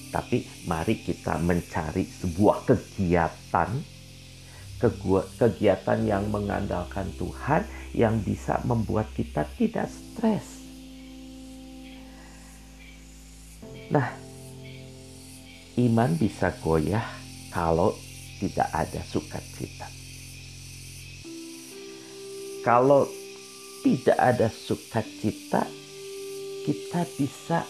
[0.09, 3.99] Tapi mari kita mencari sebuah kegiatan
[5.39, 7.67] kegiatan yang mengandalkan Tuhan
[7.99, 10.63] yang bisa membuat kita tidak stres.
[13.91, 14.15] Nah,
[15.83, 17.03] iman bisa goyah
[17.51, 17.91] kalau
[18.39, 19.98] tidak ada sukacita.
[22.65, 23.07] Kalau
[23.87, 25.65] tidak ada sukacita,
[26.67, 27.65] kita bisa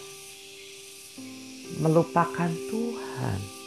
[1.79, 3.59] melupakan Tuhan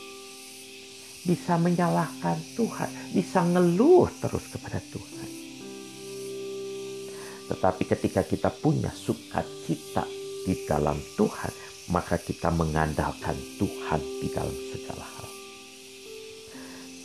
[1.22, 5.30] bisa menyalahkan Tuhan, bisa ngeluh terus kepada Tuhan.
[7.46, 10.06] Tetapi ketika kita punya sukacita
[10.42, 11.52] di dalam Tuhan,
[11.94, 15.28] maka kita mengandalkan Tuhan di dalam segala hal.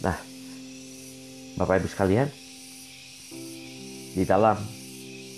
[0.02, 0.18] Nah,
[1.58, 2.30] Bapak Ibu sekalian,
[4.18, 4.58] di dalam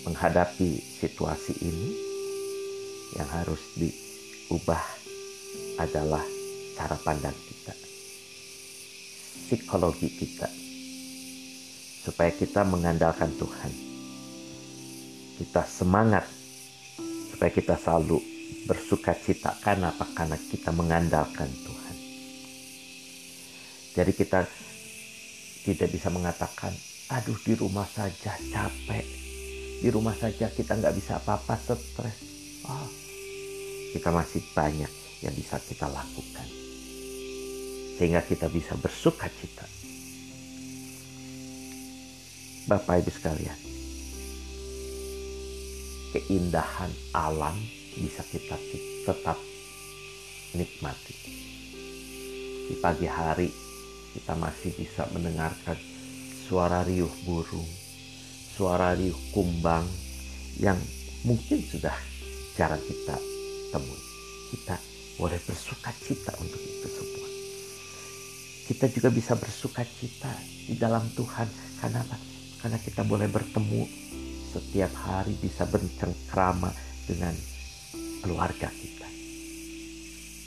[0.07, 1.91] menghadapi situasi ini
[3.19, 4.79] yang harus diubah
[5.83, 6.23] adalah
[6.79, 7.75] cara pandang kita
[9.49, 10.45] psikologi kita
[12.05, 13.71] supaya kita mengandalkan Tuhan.
[15.41, 16.29] Kita semangat
[17.33, 18.21] supaya kita selalu
[18.69, 20.05] bersuka cita karena apa?
[20.13, 21.95] Karena kita mengandalkan Tuhan.
[23.97, 24.45] Jadi kita
[25.65, 26.71] tidak bisa mengatakan,
[27.09, 29.05] aduh di rumah saja capek,
[29.81, 32.17] di rumah saja kita nggak bisa apa-apa stres.
[32.69, 32.89] Oh,
[33.97, 34.91] kita masih banyak
[35.25, 36.45] yang bisa kita lakukan
[37.97, 39.65] sehingga kita bisa bersuka cita.
[42.69, 43.59] Bapak Ibu sekalian,
[46.13, 47.57] keindahan alam
[47.97, 48.55] bisa kita
[49.09, 49.35] tetap
[50.53, 51.15] nikmati.
[52.69, 53.49] Di pagi hari
[54.13, 55.98] kita masih bisa mendengarkan
[56.49, 57.69] suara riuh burung,
[58.57, 59.85] suara riuh kumbang
[60.57, 60.81] yang
[61.21, 61.93] mungkin sudah
[62.57, 63.15] jarang kita
[63.69, 64.01] temui.
[64.49, 64.75] Kita
[65.21, 67.19] boleh bersuka cita untuk itu semua
[68.69, 70.29] kita juga bisa bersuka cita
[70.69, 71.49] di dalam Tuhan.
[71.81, 72.05] Karena?
[72.61, 73.81] Karena kita boleh bertemu
[74.53, 76.69] setiap hari bisa bercengkrama
[77.09, 77.33] dengan
[78.21, 79.09] keluarga kita.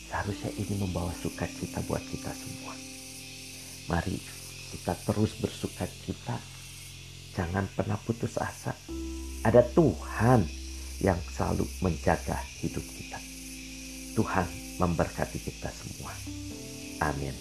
[0.07, 2.79] Seharusnya ini membawa sukacita buat kita semua.
[3.91, 4.15] Mari
[4.73, 6.41] kita terus bersuka cita.
[7.37, 8.73] Jangan pernah putus asa.
[9.45, 10.49] Ada Tuhan
[11.05, 13.21] yang selalu menjaga hidup kita.
[14.17, 14.49] Tuhan
[14.81, 16.13] memberkati kita semua.
[17.05, 17.37] Amin.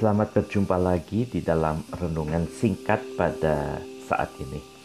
[0.00, 3.76] Selamat berjumpa lagi di dalam renungan singkat pada
[4.08, 4.79] saat ini.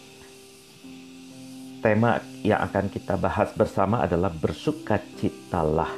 [1.85, 5.93] Tema yang akan kita bahas bersama adalah bersukacitalah.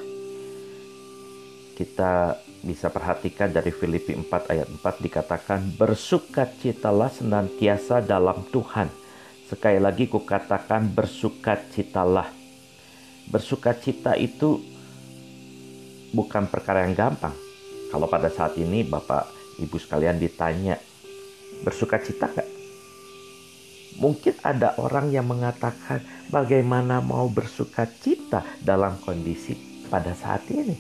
[1.80, 8.92] Kita bisa perhatikan dari Filipi 4 ayat 4 dikatakan bersukacitalah senantiasa dalam Tuhan.
[9.48, 12.36] Sekali lagi kukatakan bersukacitalah.
[13.32, 14.60] Bersukacita itu
[16.12, 17.32] bukan perkara yang gampang
[17.96, 19.24] kalau pada saat ini Bapak
[19.64, 20.76] Ibu sekalian ditanya,
[21.64, 22.57] bersuka cita gak?
[23.96, 29.56] Mungkin ada orang yang mengatakan bagaimana mau bersuka cita dalam kondisi
[29.88, 30.76] pada saat ini.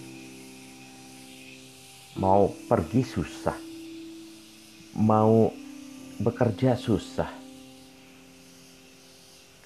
[2.19, 3.57] Mau pergi susah.
[4.99, 5.53] Mau
[6.19, 7.29] bekerja susah.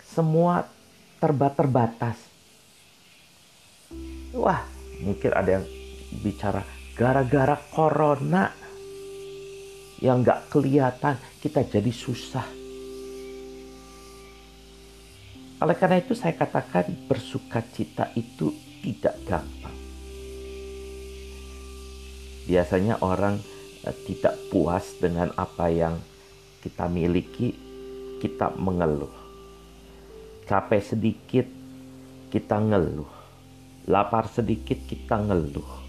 [0.06, 0.62] Semua
[1.18, 2.18] terbatas-terbatas.
[4.36, 4.64] Wah,
[5.04, 5.66] mungkin ada yang
[6.20, 6.64] bicara
[6.96, 8.52] gara-gara corona
[10.04, 12.61] yang nggak kelihatan kita jadi susah.
[15.62, 18.50] Oleh karena itu saya katakan bersuka cita itu
[18.82, 19.78] tidak gampang.
[22.50, 23.38] Biasanya orang
[23.86, 26.02] eh, tidak puas dengan apa yang
[26.66, 27.54] kita miliki,
[28.18, 29.14] kita mengeluh.
[30.50, 31.46] Capek sedikit,
[32.34, 33.22] kita ngeluh.
[33.86, 35.82] Lapar sedikit, kita ngeluh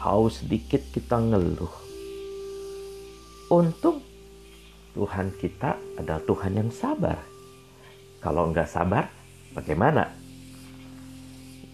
[0.00, 1.74] haus sedikit kita ngeluh.
[3.52, 4.00] Untung
[4.96, 7.20] Tuhan kita adalah Tuhan yang sabar.
[8.24, 9.12] Kalau nggak sabar,
[9.54, 10.10] bagaimana?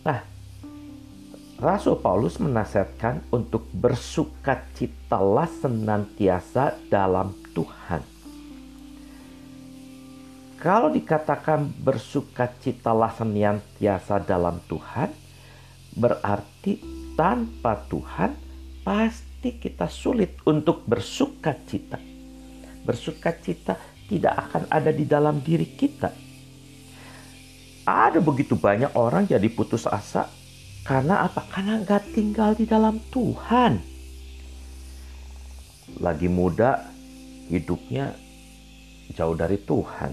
[0.07, 0.21] Nah,
[1.57, 8.05] Rasul Paulus menasihatkan untuk bersukacitalah senantiasa dalam Tuhan.
[10.61, 15.09] Kalau dikatakan bersukacitalah senantiasa dalam Tuhan,
[15.97, 16.81] berarti
[17.17, 18.37] tanpa Tuhan
[18.85, 21.97] pasti kita sulit untuk bersuka cita.
[22.85, 26.26] Bersuka cita tidak akan ada di dalam diri kita.
[27.87, 30.27] Ada begitu banyak orang jadi putus asa
[30.83, 31.47] karena apa?
[31.51, 33.79] Karena nggak tinggal di dalam Tuhan.
[36.03, 36.83] Lagi muda,
[37.47, 38.15] hidupnya
[39.15, 40.13] jauh dari Tuhan.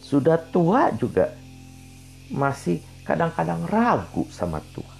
[0.00, 1.36] Sudah tua juga
[2.32, 4.98] masih kadang-kadang ragu sama Tuhan.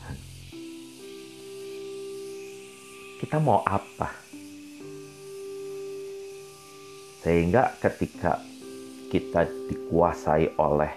[3.18, 4.14] kita mau apa.
[7.20, 8.38] Sehingga ketika
[9.08, 10.92] kita dikuasai oleh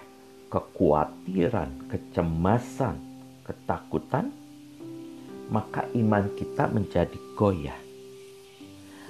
[0.52, 2.96] kekhawatiran, kecemasan,
[3.44, 4.28] ketakutan,
[5.48, 7.80] maka iman kita menjadi goyah.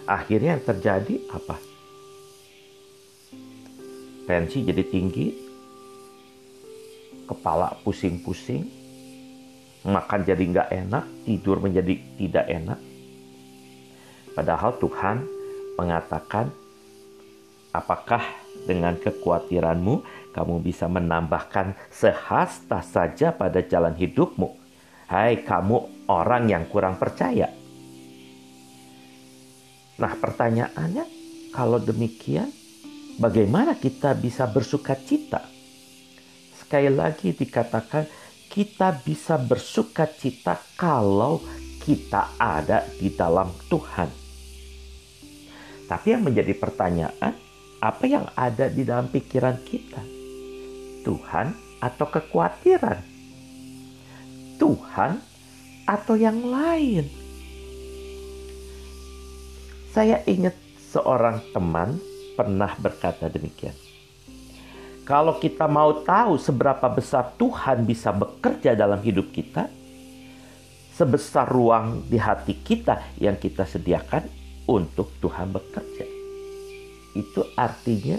[0.06, 1.56] Akhirnya yang terjadi apa?
[4.26, 5.34] Tensi jadi tinggi,
[7.26, 8.62] kepala pusing-pusing,
[9.86, 12.78] makan jadi nggak enak, tidur menjadi tidak enak,
[14.32, 15.28] Padahal Tuhan
[15.76, 16.48] mengatakan,
[17.68, 18.24] apakah
[18.64, 19.94] dengan kekhawatiranmu
[20.32, 24.58] kamu bisa menambahkan sehasta saja pada jalan hidupmu?
[25.10, 27.52] Hai kamu orang yang kurang percaya.
[30.00, 31.04] Nah pertanyaannya,
[31.52, 32.48] kalau demikian,
[33.20, 35.44] bagaimana kita bisa bersuka cita?
[36.56, 38.08] Sekali lagi dikatakan,
[38.48, 41.44] kita bisa bersuka cita kalau
[41.84, 44.08] kita ada di dalam Tuhan.
[45.88, 47.36] Tapi yang menjadi pertanyaan,
[47.82, 49.98] apa yang ada di dalam pikiran kita?
[51.02, 51.50] Tuhan
[51.82, 53.02] atau kekhawatiran?
[54.54, 55.18] Tuhan
[55.90, 57.10] atau yang lain?
[59.90, 60.54] Saya ingat
[60.94, 61.98] seorang teman
[62.38, 63.74] pernah berkata demikian.
[65.02, 69.66] Kalau kita mau tahu seberapa besar Tuhan bisa bekerja dalam hidup kita,
[70.94, 74.22] sebesar ruang di hati kita yang kita sediakan
[74.70, 76.11] untuk Tuhan bekerja.
[77.12, 78.16] Itu artinya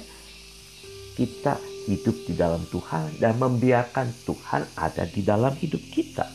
[1.14, 1.58] kita
[1.90, 6.26] hidup di dalam Tuhan dan membiarkan Tuhan ada di dalam hidup kita.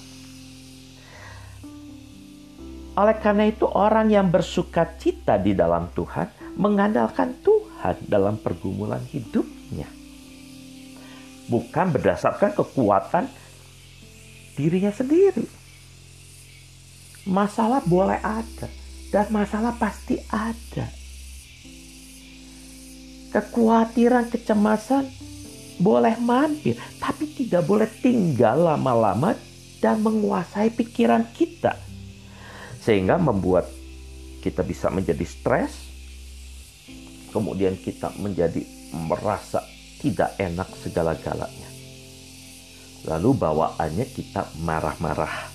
[2.99, 9.87] Oleh karena itu orang yang bersuka cita di dalam Tuhan mengandalkan Tuhan dalam pergumulan hidupnya.
[11.47, 13.25] Bukan berdasarkan kekuatan
[14.59, 15.47] dirinya sendiri.
[17.31, 18.67] Masalah boleh ada,
[19.15, 20.98] dan masalah pasti ada.
[23.29, 25.05] Kekhawatiran, kecemasan
[25.79, 29.37] boleh mampir, tapi tidak boleh tinggal lama-lama
[29.79, 31.79] dan menguasai pikiran kita.
[32.83, 33.71] Sehingga membuat
[34.43, 35.77] kita bisa menjadi stres,
[37.31, 39.63] kemudian kita menjadi merasa
[40.03, 41.69] tidak enak segala-galanya.
[43.07, 45.53] Lalu bawaannya kita marah-marah.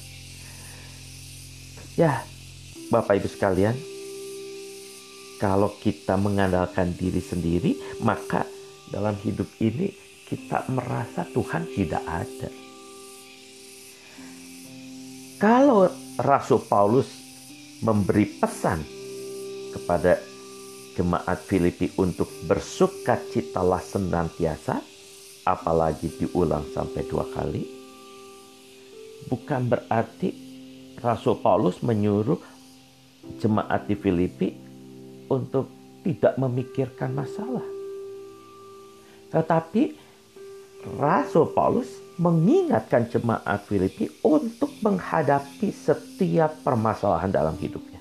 [1.99, 2.23] Ya,
[2.89, 3.75] Bapak Ibu sekalian,
[5.43, 8.47] kalau kita mengandalkan diri sendiri, maka
[8.87, 9.91] dalam hidup ini
[10.23, 12.49] kita merasa Tuhan tidak ada.
[15.35, 15.91] Kalau
[16.23, 17.11] Rasul Paulus
[17.83, 18.87] memberi pesan
[19.75, 20.15] kepada
[20.95, 24.79] jemaat Filipi untuk bersuka citalah senantiasa,
[25.43, 27.67] apalagi diulang sampai dua kali,
[29.27, 30.31] bukan berarti
[31.03, 32.39] Rasul Paulus menyuruh
[33.43, 34.62] jemaat di Filipi
[35.29, 35.69] untuk
[36.03, 37.63] tidak memikirkan masalah.
[39.31, 39.83] Tetapi
[40.99, 47.97] Rasul Paulus mengingatkan jemaat Filipi untuk menghadapi setiap permasalahan dalam hidupnya.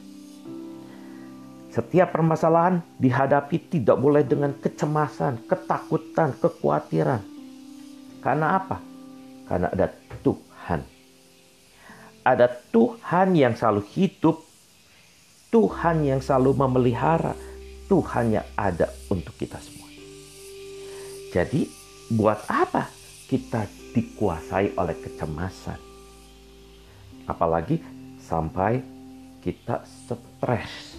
[1.72, 7.24] Setiap permasalahan dihadapi tidak boleh dengan kecemasan, ketakutan, kekhawatiran.
[8.20, 8.76] Karena apa?
[9.48, 9.88] Karena ada
[10.20, 10.84] Tuhan.
[12.22, 14.44] Ada Tuhan yang selalu hidup,
[15.52, 17.36] Tuhan yang selalu memelihara,
[17.84, 19.84] Tuhan yang ada untuk kita semua.
[21.28, 21.68] Jadi,
[22.08, 22.88] buat apa
[23.28, 25.76] kita dikuasai oleh kecemasan?
[27.28, 27.84] Apalagi
[28.16, 28.80] sampai
[29.44, 30.96] kita stres.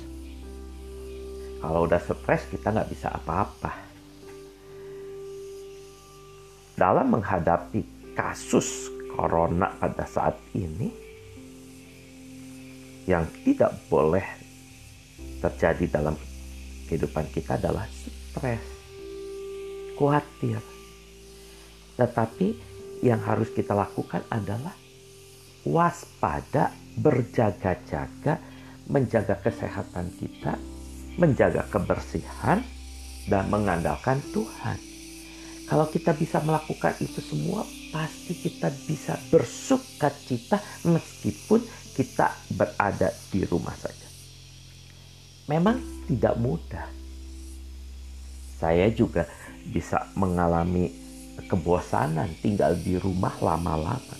[1.57, 3.73] Kalau udah stres, kita nggak bisa apa-apa.
[6.77, 10.93] Dalam menghadapi kasus corona pada saat ini,
[13.09, 14.42] yang tidak boleh
[15.43, 16.15] terjadi dalam
[16.87, 18.63] kehidupan kita adalah stres
[19.99, 20.59] khawatir.
[21.99, 22.47] Tetapi
[23.03, 24.73] yang harus kita lakukan adalah
[25.67, 28.39] waspada, berjaga-jaga,
[28.87, 30.55] menjaga kesehatan kita,
[31.19, 32.63] menjaga kebersihan,
[33.27, 34.79] dan mengandalkan Tuhan.
[35.63, 37.63] Kalau kita bisa melakukan itu semua,
[37.95, 41.63] pasti kita bisa bersuka cita meskipun
[41.95, 44.02] kita berada di rumah saja.
[45.47, 46.87] Memang tidak mudah.
[48.59, 49.27] Saya juga
[49.67, 50.87] bisa mengalami
[51.49, 54.17] kebosanan tinggal di rumah lama-lama.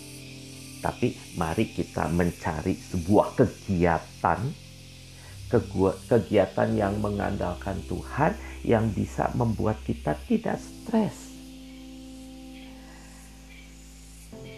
[0.84, 4.64] Tapi mari kita mencari sebuah kegiatan
[6.10, 8.34] kegiatan yang mengandalkan Tuhan
[8.66, 11.30] yang bisa membuat kita tidak stres.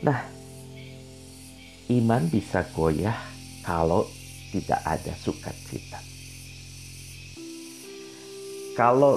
[0.00, 0.24] Nah,
[1.92, 3.18] iman bisa goyah
[3.60, 4.08] kalau
[4.54, 6.15] tidak ada sukacita.
[8.76, 9.16] Kalau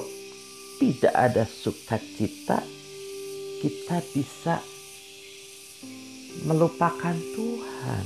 [0.80, 2.64] tidak ada sukacita,
[3.60, 4.56] kita bisa
[6.48, 8.04] melupakan Tuhan.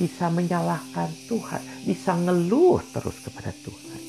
[0.00, 4.00] Bisa menyalahkan Tuhan, bisa ngeluh terus kepada Tuhan.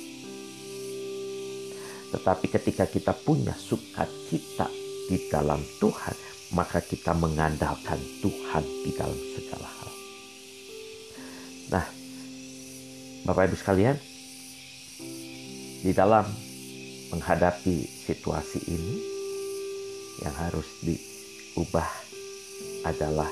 [2.16, 4.72] Tetapi ketika kita punya sukacita
[5.12, 6.16] di dalam Tuhan,
[6.56, 9.92] maka kita mengandalkan Tuhan di dalam segala hal.
[11.76, 11.86] Nah,
[13.28, 14.00] Bapak Ibu sekalian,
[15.82, 16.30] di dalam
[17.10, 18.96] menghadapi situasi ini
[20.22, 21.90] yang harus diubah
[22.86, 23.30] adalah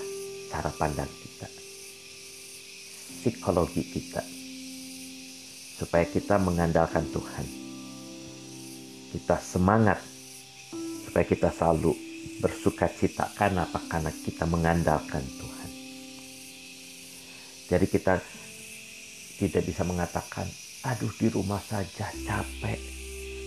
[0.50, 1.46] cara pandang kita,
[3.22, 4.26] psikologi kita,
[5.78, 7.46] supaya kita mengandalkan Tuhan.
[9.10, 10.02] Kita semangat
[11.06, 11.94] supaya kita selalu
[12.42, 13.82] bersuka cita karena apa?
[13.90, 15.70] Karena kita mengandalkan Tuhan.
[17.70, 18.18] Jadi kita
[19.38, 22.80] tidak bisa mengatakan, aduh di rumah saja capek,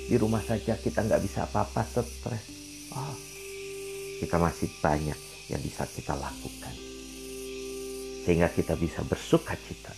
[0.08, 2.44] di rumah saja kita nggak bisa apa-apa stres.
[2.92, 3.16] Oh,
[4.20, 5.16] kita masih banyak
[5.48, 6.76] yang bisa kita lakukan.
[8.22, 9.96] Sehingga kita bisa bersuka cita.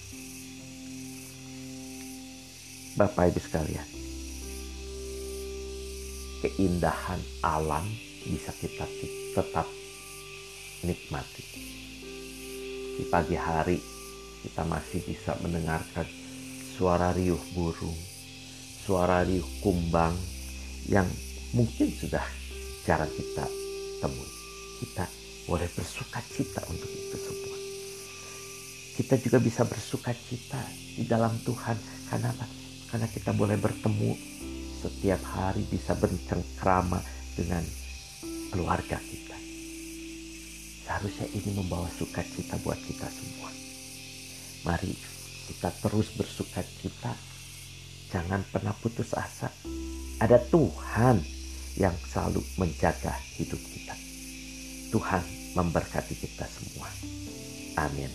[2.95, 3.89] Bapak Ibu sekalian,
[6.47, 7.82] keindahan alam
[8.22, 8.87] bisa kita
[9.35, 9.66] tetap
[10.87, 11.45] nikmati.
[12.95, 13.82] Di pagi hari
[14.47, 16.07] kita masih bisa mendengarkan
[16.75, 17.95] suara riuh burung,
[18.83, 20.18] suara riuh kumbang
[20.91, 21.07] yang
[21.55, 22.27] mungkin sudah
[22.83, 23.47] jarang kita
[24.03, 24.31] temui.
[24.83, 25.07] Kita
[25.47, 27.57] boleh bersuka cita untuk itu semua.
[28.99, 30.59] Kita juga bisa bersuka cita
[30.99, 31.79] di dalam Tuhan.
[32.11, 32.31] Karena?
[32.91, 34.12] Karena kita boleh bertemu
[34.83, 37.01] setiap hari bisa bercengkrama
[37.39, 37.62] dengan
[38.51, 39.39] keluarga kita.
[40.85, 43.51] Seharusnya ini membawa sukacita buat kita semua.
[44.68, 45.14] Mari
[45.47, 47.13] kita terus bersuka cita
[48.15, 49.51] Jangan pernah putus asa.
[50.23, 51.19] Ada Tuhan
[51.75, 53.91] yang selalu menjaga hidup kita.
[54.95, 55.19] Tuhan
[55.59, 56.87] memberkati kita semua.
[57.75, 58.07] Amin.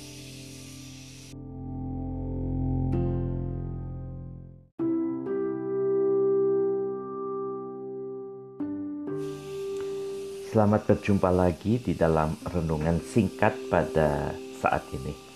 [10.50, 14.32] Selamat berjumpa lagi di dalam renungan singkat pada
[14.64, 15.29] saat ini.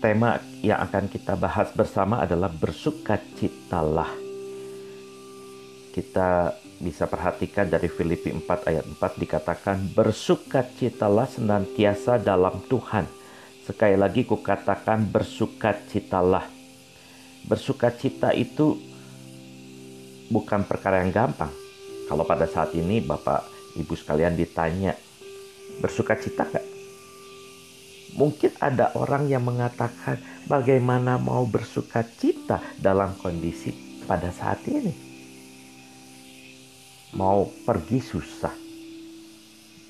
[0.00, 4.08] Tema yang akan kita bahas bersama adalah bersukacitalah.
[5.92, 13.04] Kita bisa perhatikan dari Filipi 4 ayat 4 dikatakan bersukacitalah senantiasa dalam Tuhan.
[13.68, 16.48] Sekali lagi kukatakan bersukacitalah.
[17.44, 18.80] Bersukacita itu
[20.32, 21.52] bukan perkara yang gampang.
[22.08, 23.46] Kalau pada saat ini Bapak
[23.76, 24.96] Ibu sekalian ditanya
[25.78, 26.79] bersukacita gak?
[28.16, 30.18] Mungkin ada orang yang mengatakan
[30.50, 34.94] bagaimana mau bersukacita dalam kondisi pada saat ini.
[37.14, 38.54] Mau pergi susah.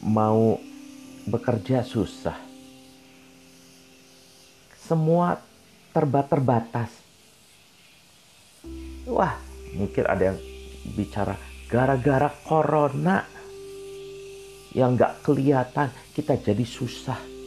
[0.05, 0.57] Mau
[1.29, 2.37] bekerja susah.
[4.77, 5.41] Semua
[5.93, 6.91] terbatas.
[9.09, 9.37] Wah,
[9.77, 10.39] mungkin ada yang
[10.97, 11.37] bicara
[11.71, 13.25] gara-gara corona
[14.75, 17.40] yang gak kelihatan kita jadi susah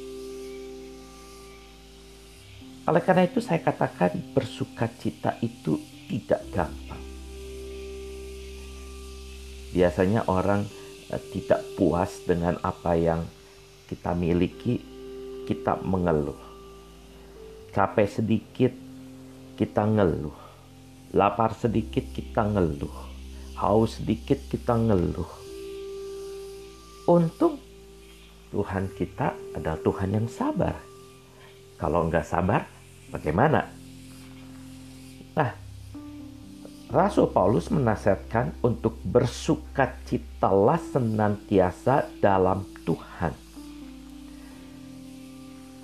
[2.84, 5.80] oleh karena itu saya katakan bersuka cita itu
[6.12, 7.04] tidak gampang.
[9.72, 10.68] Biasanya orang
[11.10, 13.24] eh, tidak puas dengan apa yang
[13.88, 14.82] kita miliki,
[15.48, 16.38] kita mengeluh.
[17.74, 18.74] Capek sedikit,
[19.58, 20.38] kita ngeluh.
[21.14, 22.98] Lapar sedikit, kita ngeluh.
[23.58, 25.30] Haus sedikit, kita ngeluh.
[27.08, 27.64] Untung
[28.54, 30.78] Tuhan kita adalah Tuhan yang sabar.
[31.82, 32.70] Kalau nggak sabar,
[33.14, 33.62] Bagaimana?
[35.38, 35.52] Nah,
[36.90, 43.38] Rasul Paulus menasihatkan untuk bersukacitalah senantiasa dalam Tuhan.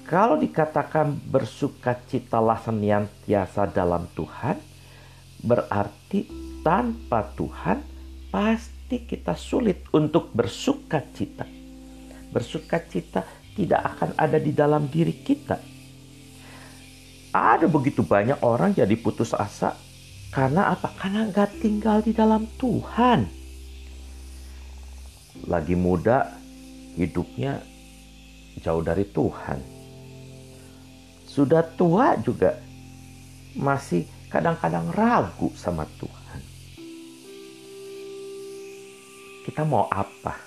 [0.09, 4.57] Kalau dikatakan bersukacitalah senantiasa dalam Tuhan,
[5.45, 6.25] berarti
[6.65, 7.77] tanpa Tuhan
[8.33, 11.45] pasti kita sulit untuk bersukacita.
[12.33, 13.21] Bersukacita
[13.53, 15.68] tidak akan ada di dalam diri kita
[17.29, 19.77] ada begitu banyak orang jadi putus asa
[20.29, 20.93] karena apa?
[20.93, 23.25] Karena nggak tinggal di dalam Tuhan.
[25.49, 26.37] Lagi muda,
[26.93, 27.57] hidupnya
[28.61, 29.57] jauh dari Tuhan.
[31.25, 32.61] Sudah tua juga
[33.57, 36.41] masih kadang-kadang ragu sama Tuhan.
[39.49, 40.37] Kita mau apa?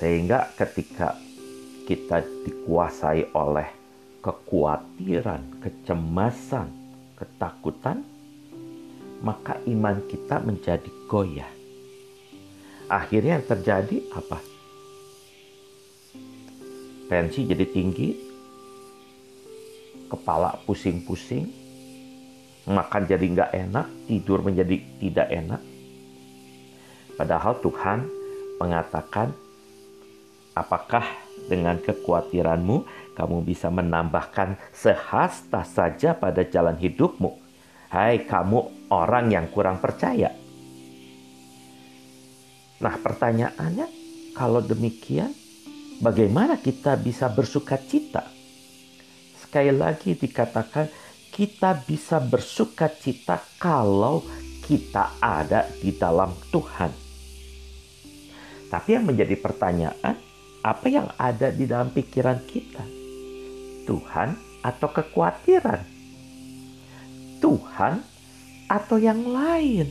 [0.00, 1.12] Sehingga ketika
[1.90, 3.66] kita dikuasai oleh
[4.22, 6.70] kekhawatiran, kecemasan,
[7.18, 8.06] ketakutan,
[9.26, 11.50] maka iman kita menjadi goyah.
[12.86, 14.38] Akhirnya yang terjadi apa?
[17.10, 18.14] Tensi jadi tinggi,
[20.06, 21.50] kepala pusing-pusing,
[22.70, 25.58] makan jadi nggak enak, tidur menjadi tidak enak.
[27.18, 28.06] Padahal Tuhan
[28.62, 29.34] mengatakan,
[30.54, 31.04] apakah
[31.46, 32.76] dengan kekhawatiranmu,
[33.14, 37.36] kamu bisa menambahkan sehasta saja pada jalan hidupmu.
[37.90, 40.30] Hai kamu orang yang kurang percaya.
[42.80, 43.86] Nah pertanyaannya,
[44.32, 45.34] kalau demikian,
[46.00, 48.24] bagaimana kita bisa bersuka cita?
[49.36, 50.86] Sekali lagi dikatakan,
[51.34, 54.22] kita bisa bersuka cita kalau
[54.64, 56.94] kita ada di dalam Tuhan.
[58.70, 60.29] Tapi yang menjadi pertanyaan,
[60.60, 62.84] apa yang ada di dalam pikiran kita?
[63.88, 65.80] Tuhan atau kekhawatiran?
[67.40, 68.04] Tuhan
[68.68, 69.88] atau yang lain?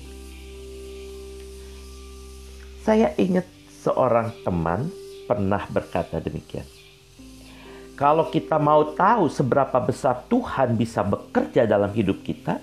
[2.85, 3.49] Saya ingat
[3.81, 4.93] seorang teman
[5.25, 6.65] pernah berkata demikian.
[7.97, 12.61] Kalau kita mau tahu seberapa besar Tuhan bisa bekerja dalam hidup kita,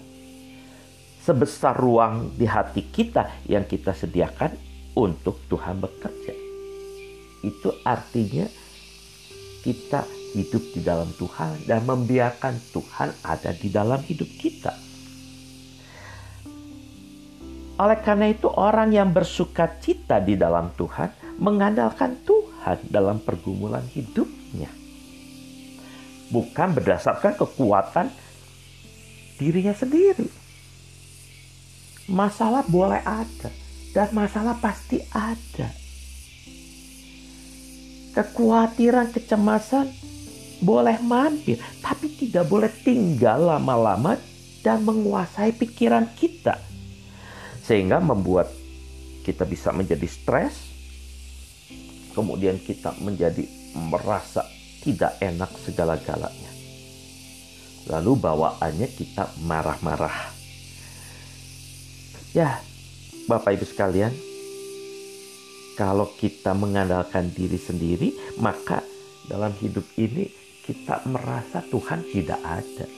[1.26, 4.54] sebesar ruang di hati kita yang kita sediakan
[4.96, 6.35] untuk Tuhan bekerja
[7.46, 8.50] itu artinya
[9.62, 10.02] kita
[10.34, 14.74] hidup di dalam Tuhan dan membiarkan Tuhan ada di dalam hidup kita.
[17.76, 24.72] Oleh karena itu, orang yang bersuka cita di dalam Tuhan mengandalkan Tuhan dalam pergumulan hidupnya,
[26.32, 28.08] bukan berdasarkan kekuatan
[29.36, 30.24] dirinya sendiri.
[32.08, 33.52] Masalah boleh ada,
[33.92, 35.85] dan masalah pasti ada
[38.16, 39.92] kekhawatiran, kecemasan
[40.64, 44.16] boleh mampir, tapi tidak boleh tinggal lama-lama
[44.64, 46.56] dan menguasai pikiran kita.
[47.60, 48.48] Sehingga membuat
[49.20, 50.56] kita bisa menjadi stres,
[52.16, 53.44] kemudian kita menjadi
[53.76, 54.48] merasa
[54.80, 56.52] tidak enak segala-galanya.
[57.86, 60.32] Lalu bawaannya kita marah-marah.
[62.32, 62.64] Ya,
[63.28, 64.14] Bapak Ibu sekalian,
[65.76, 68.80] kalau kita mengandalkan diri sendiri, maka
[69.28, 70.26] dalam hidup ini
[70.64, 72.88] kita merasa Tuhan tidak ada.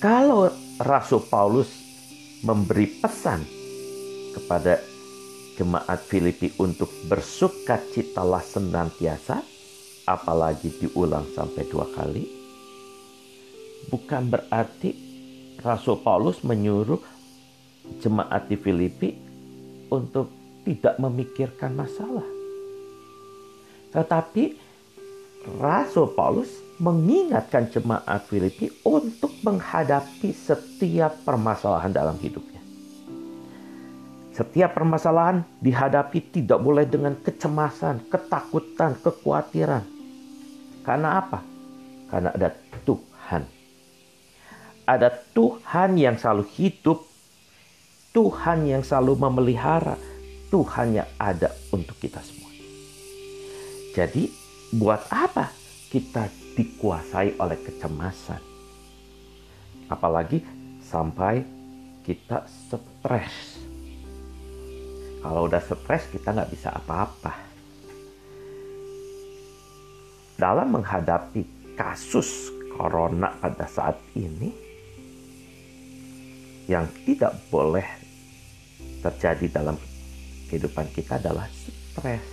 [0.00, 0.48] Kalau
[0.80, 1.68] Rasul Paulus
[2.40, 3.44] memberi pesan
[4.32, 4.80] kepada
[5.60, 9.44] jemaat Filipi untuk bersuka citalah senantiasa,
[10.08, 12.24] apalagi diulang sampai dua kali,
[13.92, 14.96] bukan berarti
[15.60, 17.04] Rasul Paulus menyuruh
[18.00, 19.29] jemaat di Filipi
[19.90, 20.30] untuk
[20.64, 22.26] tidak memikirkan masalah.
[23.90, 24.54] Tetapi
[25.58, 32.60] Rasul Paulus mengingatkan jemaat Filipi untuk menghadapi setiap permasalahan dalam hidupnya.
[34.30, 39.84] Setiap permasalahan dihadapi tidak boleh dengan kecemasan, ketakutan, kekhawatiran.
[40.80, 41.44] Karena apa?
[42.08, 42.48] Karena ada
[42.88, 43.42] Tuhan.
[44.88, 47.04] Ada Tuhan yang selalu hidup,
[48.10, 49.94] Tuhan yang selalu memelihara,
[50.50, 52.50] Tuhan yang ada untuk kita semua.
[53.94, 54.26] Jadi,
[54.74, 55.54] buat apa
[55.94, 56.26] kita
[56.58, 58.42] dikuasai oleh kecemasan.
[59.86, 60.42] Apalagi
[60.82, 61.42] sampai
[62.02, 63.62] kita stres.
[65.22, 67.34] Kalau udah stres kita nggak bisa apa-apa.
[70.34, 74.50] Dalam menghadapi kasus corona pada saat ini,
[76.70, 77.99] yang tidak boleh
[79.00, 79.76] terjadi dalam
[80.48, 82.24] kehidupan kita adalah stres,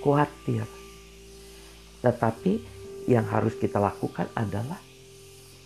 [0.00, 0.64] khawatir.
[2.00, 2.52] Tetapi
[3.08, 4.80] yang harus kita lakukan adalah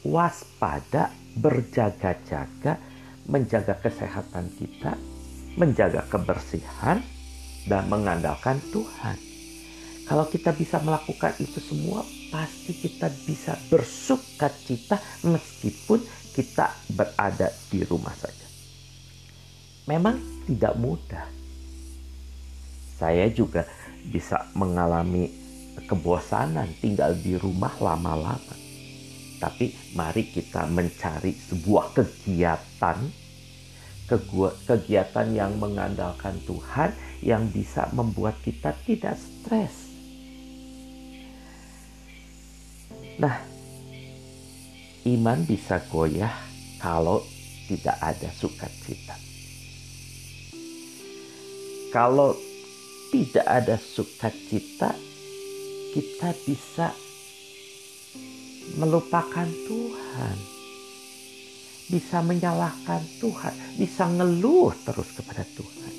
[0.03, 2.79] waspada, berjaga-jaga,
[3.29, 4.95] menjaga kesehatan kita,
[5.59, 7.03] menjaga kebersihan,
[7.69, 9.19] dan mengandalkan Tuhan.
[10.09, 12.01] Kalau kita bisa melakukan itu semua,
[12.33, 16.01] pasti kita bisa bersuka cita meskipun
[16.33, 18.48] kita berada di rumah saja.
[19.89, 21.25] Memang tidak mudah.
[23.01, 23.65] Saya juga
[24.13, 25.33] bisa mengalami
[25.89, 28.57] kebosanan tinggal di rumah lama-lama.
[29.41, 32.99] Tapi mari kita mencari sebuah kegiatan,
[34.67, 36.93] kegiatan yang mengandalkan Tuhan
[37.25, 39.89] yang bisa membuat kita tidak stres.
[43.23, 43.41] Nah,
[45.07, 46.35] iman bisa goyah
[46.83, 47.23] kalau
[47.71, 49.28] tidak ada sukacita.
[51.89, 52.37] Kalau
[53.09, 54.93] tidak ada sukacita,
[55.97, 56.93] kita bisa
[58.77, 60.37] melupakan Tuhan.
[61.89, 65.95] Bisa menyalahkan Tuhan, bisa ngeluh terus kepada Tuhan.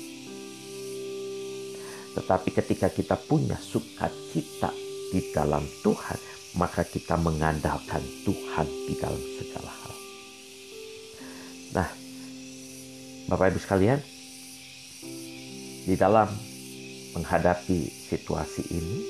[2.14, 4.70] Tetapi ketika kita punya sukacita
[5.10, 6.18] di dalam Tuhan,
[6.54, 9.94] maka kita mengandalkan Tuhan di dalam segala hal.
[11.74, 11.88] Nah,
[13.30, 13.98] Bapak Ibu sekalian,
[15.90, 16.30] di dalam
[17.18, 19.02] menghadapi situasi ini,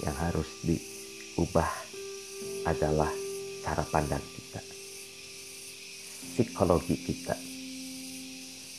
[0.00, 1.68] yang harus diubah
[2.64, 3.12] adalah
[3.60, 4.64] cara pandang kita,
[6.32, 7.36] psikologi kita,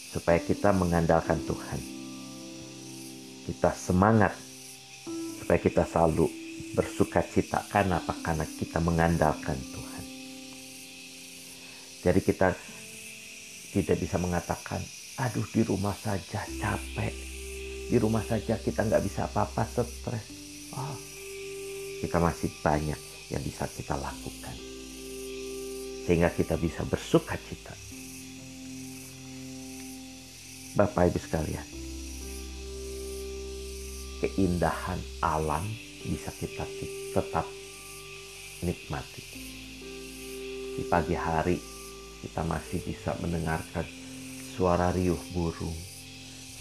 [0.10, 1.78] supaya kita mengandalkan Tuhan.
[3.46, 4.34] Kita semangat
[5.38, 6.26] supaya kita selalu
[6.74, 8.18] bersuka cita karena apa?
[8.18, 10.06] Karena kita mengandalkan Tuhan.
[12.02, 12.50] Jadi kita
[13.78, 14.82] tidak bisa mengatakan,
[15.20, 17.11] aduh di rumah saja capek,
[17.91, 20.26] di rumah saja kita nggak bisa apa-apa stres.
[20.72, 20.95] Oh,
[21.99, 22.95] kita masih banyak
[23.28, 24.55] yang bisa kita lakukan.
[26.07, 27.76] Sehingga kita bisa bersuka cita.
[30.80, 31.67] Bapak Ibu sekalian,
[34.24, 35.67] keindahan alam
[36.07, 36.63] bisa kita
[37.11, 37.43] tetap
[38.63, 39.24] nikmati.
[40.80, 41.59] Di pagi hari
[42.24, 43.99] kita masih bisa mendengarkan
[44.60, 45.80] suara riuh burung,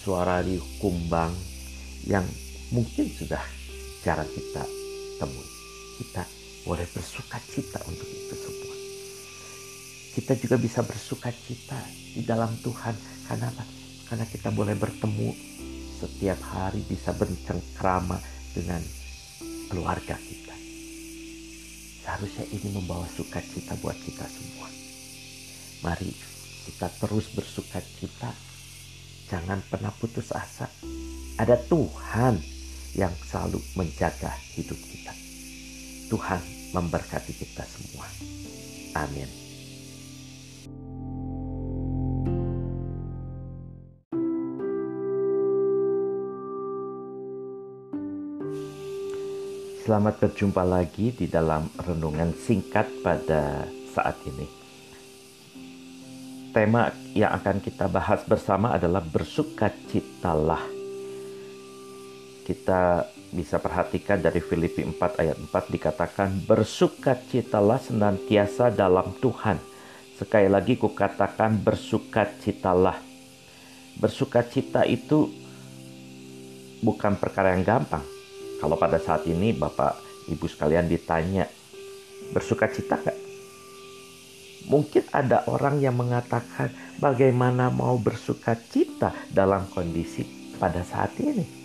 [0.07, 1.35] suara riuh kumbang
[2.07, 2.23] yang
[2.71, 3.43] mungkin sudah
[4.07, 4.63] jarang kita
[5.19, 5.51] temui.
[5.99, 6.23] Kita
[6.63, 8.77] boleh bersuka cita untuk itu semua.
[10.15, 11.83] Kita juga bisa bersuka cita
[12.15, 12.95] di dalam Tuhan.
[13.27, 13.67] Karena apa?
[14.07, 15.35] Karena kita boleh bertemu
[15.99, 18.23] setiap hari bisa bercengkrama
[18.55, 18.79] dengan
[19.75, 20.55] keluarga kita.
[22.07, 24.71] Seharusnya ini membawa sukacita buat kita semua.
[25.83, 26.28] Mari
[26.69, 28.29] kita terus bersuka cita.
[29.33, 30.69] Jangan pernah putus asa.
[31.41, 32.37] Ada Tuhan
[32.93, 35.13] yang selalu menjaga hidup kita.
[36.13, 36.41] Tuhan
[36.77, 38.09] memberkati kita semua.
[39.01, 39.29] Amin.
[49.89, 53.65] Selamat berjumpa lagi di dalam renungan singkat pada
[53.97, 54.58] saat ini.
[56.59, 60.67] Tema yang akan kita bahas bersama adalah bersukacitalah
[62.43, 69.63] kita bisa perhatikan dari Filipi 4 ayat 4 dikatakan bersukacitalah senantiasa dalam Tuhan.
[70.19, 72.99] Sekali lagi kukatakan bersukacitalah.
[74.03, 75.31] Bersukacita itu
[76.83, 78.03] bukan perkara yang gampang.
[78.59, 79.95] Kalau pada saat ini Bapak
[80.27, 81.47] Ibu sekalian ditanya
[82.35, 83.28] bersukacita gak?
[84.67, 90.27] Mungkin ada orang yang mengatakan bagaimana mau bersukacita dalam kondisi
[90.59, 91.59] pada saat ini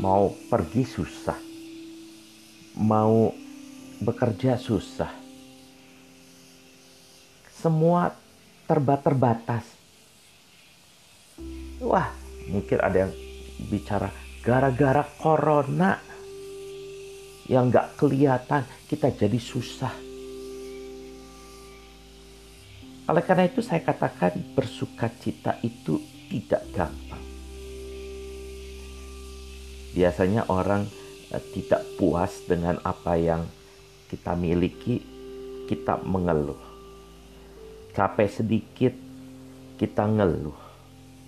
[0.00, 1.36] mau pergi susah,
[2.80, 3.28] mau
[4.00, 5.12] bekerja susah.
[7.52, 8.08] Semua
[8.64, 9.64] terbat terbatas.
[11.84, 12.08] Wah,
[12.48, 13.12] mungkin ada yang
[13.68, 14.08] bicara
[14.40, 16.00] gara-gara corona
[17.44, 20.09] yang nggak kelihatan kita jadi susah.
[23.10, 25.98] Oleh karena itu saya katakan bersuka cita itu
[26.30, 27.30] tidak gampang
[29.90, 30.86] biasanya orang
[31.34, 33.42] uh, tidak puas dengan apa yang
[34.10, 35.02] kita miliki,
[35.70, 36.58] kita mengeluh.
[37.94, 38.94] Capek sedikit,
[39.78, 40.58] kita ngeluh.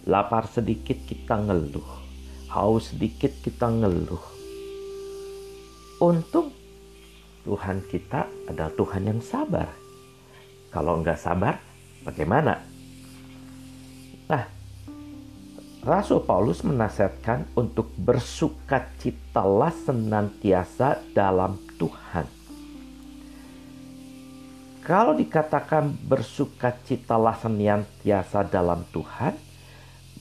[0.06, 1.86] Lapar sedikit, kita ngeluh.
[2.50, 4.24] Haus sedikit, kita ngeluh.
[6.02, 6.50] Untung
[7.42, 9.70] Tuhan kita adalah Tuhan yang sabar.
[10.74, 11.58] Kalau nggak sabar,
[12.02, 12.58] bagaimana?
[14.28, 14.44] Nah,
[15.82, 22.26] Rasul Paulus menasihatkan untuk bersukacitalah senantiasa dalam Tuhan.
[24.82, 29.34] Kalau dikatakan bersukacitalah senantiasa dalam Tuhan,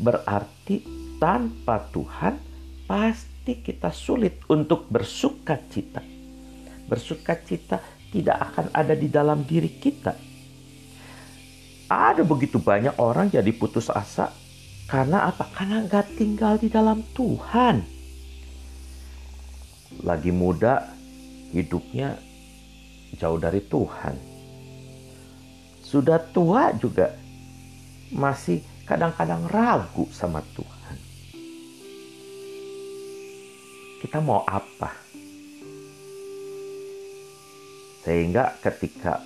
[0.01, 0.81] berarti
[1.21, 2.41] tanpa Tuhan
[2.89, 6.01] pasti kita sulit untuk bersukacita.
[6.89, 10.30] Bersukacita tidak akan ada di dalam diri kita.
[11.91, 14.31] Ada begitu banyak orang jadi putus asa
[14.91, 15.47] karena apa?
[15.55, 17.79] Karena nggak tinggal di dalam Tuhan.
[20.03, 20.87] Lagi muda,
[21.55, 22.15] hidupnya
[23.15, 24.15] jauh dari Tuhan.
[25.79, 27.15] Sudah tua juga
[28.11, 30.97] masih kadang-kadang ragu sama Tuhan.
[34.03, 34.91] Kita mau apa?
[38.03, 39.23] Sehingga ketika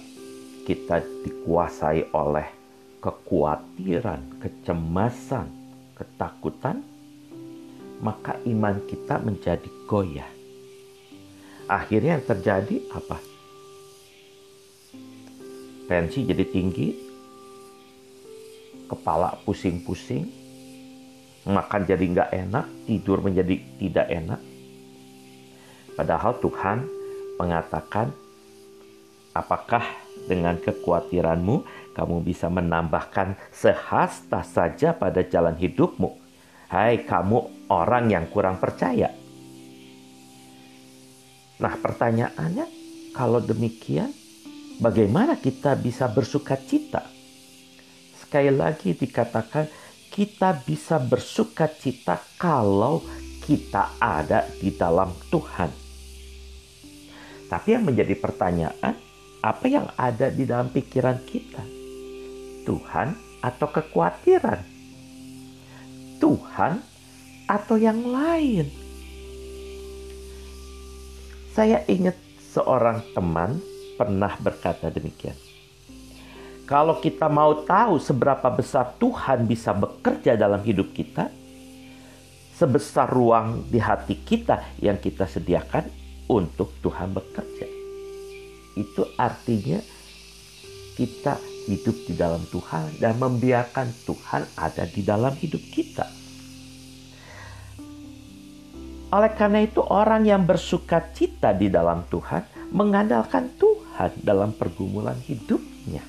[0.65, 2.54] kita dikuasai oleh
[3.05, 5.45] kekhawatiran, kecemasan,
[5.93, 6.81] ketakutan,
[8.01, 10.31] maka iman kita menjadi goyah.
[11.69, 13.21] Akhirnya yang terjadi apa?
[15.85, 16.97] Tensi jadi tinggi,
[18.89, 20.25] kepala pusing-pusing,
[21.45, 24.41] makan jadi nggak enak, tidur menjadi tidak enak.
[25.93, 26.89] Padahal Tuhan
[27.37, 28.09] mengatakan,
[29.37, 29.85] apakah
[30.25, 36.11] dengan kekhawatiranmu kamu bisa menambahkan sehasta saja pada jalan hidupmu.
[36.67, 39.15] Hai kamu orang yang kurang percaya.
[41.55, 42.67] Nah pertanyaannya,
[43.15, 44.11] kalau demikian,
[44.83, 47.07] bagaimana kita bisa bersuka cita?
[48.19, 49.71] Sekali lagi dikatakan,
[50.11, 52.99] kita bisa bersuka cita kalau
[53.47, 55.71] kita ada di dalam Tuhan.
[57.47, 58.99] Tapi yang menjadi pertanyaan,
[59.39, 61.74] apa yang ada di dalam pikiran kita?
[62.65, 63.13] Tuhan
[63.45, 64.59] atau kekhawatiran?
[66.17, 66.81] Tuhan
[67.45, 68.67] atau yang lain?
[71.55, 72.19] Saya ingat
[72.51, 73.61] seorang teman
[73.95, 75.37] pernah berkata demikian.
[76.65, 81.29] Kalau kita mau tahu seberapa besar Tuhan bisa bekerja dalam hidup kita,
[82.57, 85.85] sebesar ruang di hati kita yang kita sediakan
[86.25, 87.67] untuk Tuhan bekerja.
[88.75, 89.77] Itu artinya
[90.97, 96.05] kita hidup di dalam Tuhan dan membiarkan Tuhan ada di dalam hidup kita.
[99.15, 106.03] Oleh karena itu, orang yang bersuka cita di dalam Tuhan mengandalkan Tuhan dalam pergumulan hidupnya,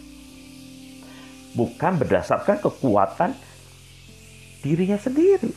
[1.55, 3.31] bukan berdasarkan kekuatan
[4.65, 5.55] dirinya sendiri.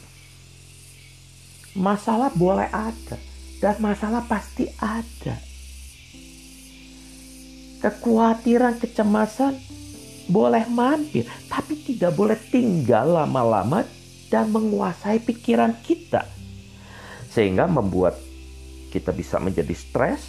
[1.73, 3.17] Masalah boleh ada,
[3.57, 5.41] dan masalah pasti ada.
[7.79, 9.78] Kekhawatiran, kecemasan
[10.29, 13.81] boleh mampir, tapi tidak boleh tinggal lama-lama
[14.29, 16.23] dan menguasai pikiran kita.
[17.33, 18.13] Sehingga membuat
[18.93, 20.21] kita bisa menjadi stres,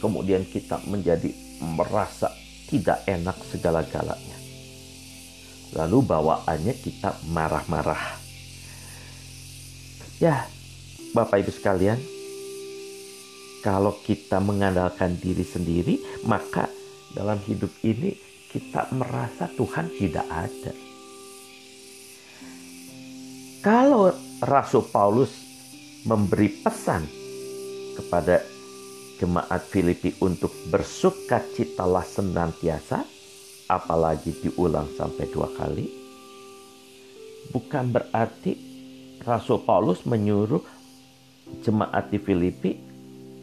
[0.00, 1.28] kemudian kita menjadi
[1.60, 2.32] merasa
[2.72, 4.36] tidak enak segala-galanya.
[5.76, 8.16] Lalu bawaannya kita marah-marah.
[10.18, 10.48] Ya,
[11.12, 12.00] Bapak Ibu sekalian,
[13.60, 16.72] kalau kita mengandalkan diri sendiri, maka
[17.12, 20.72] dalam hidup ini kita merasa Tuhan tidak ada.
[23.60, 24.08] Kalau
[24.40, 25.32] Rasul Paulus
[26.08, 27.04] memberi pesan
[27.98, 28.40] kepada
[29.18, 33.02] jemaat Filipi untuk bersuka citalah senantiasa,
[33.68, 35.90] apalagi diulang sampai dua kali,
[37.50, 38.54] bukan berarti
[39.26, 40.62] Rasul Paulus menyuruh
[41.66, 42.72] jemaat di Filipi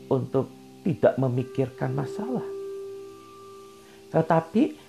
[0.09, 0.49] untuk
[0.87, 2.45] tidak memikirkan masalah.
[4.15, 4.84] Tetapi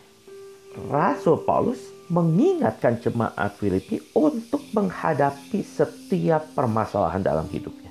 [0.76, 1.80] Rasul Paulus
[2.12, 7.90] mengingatkan jemaat Filipi untuk menghadapi setiap permasalahan dalam hidupnya.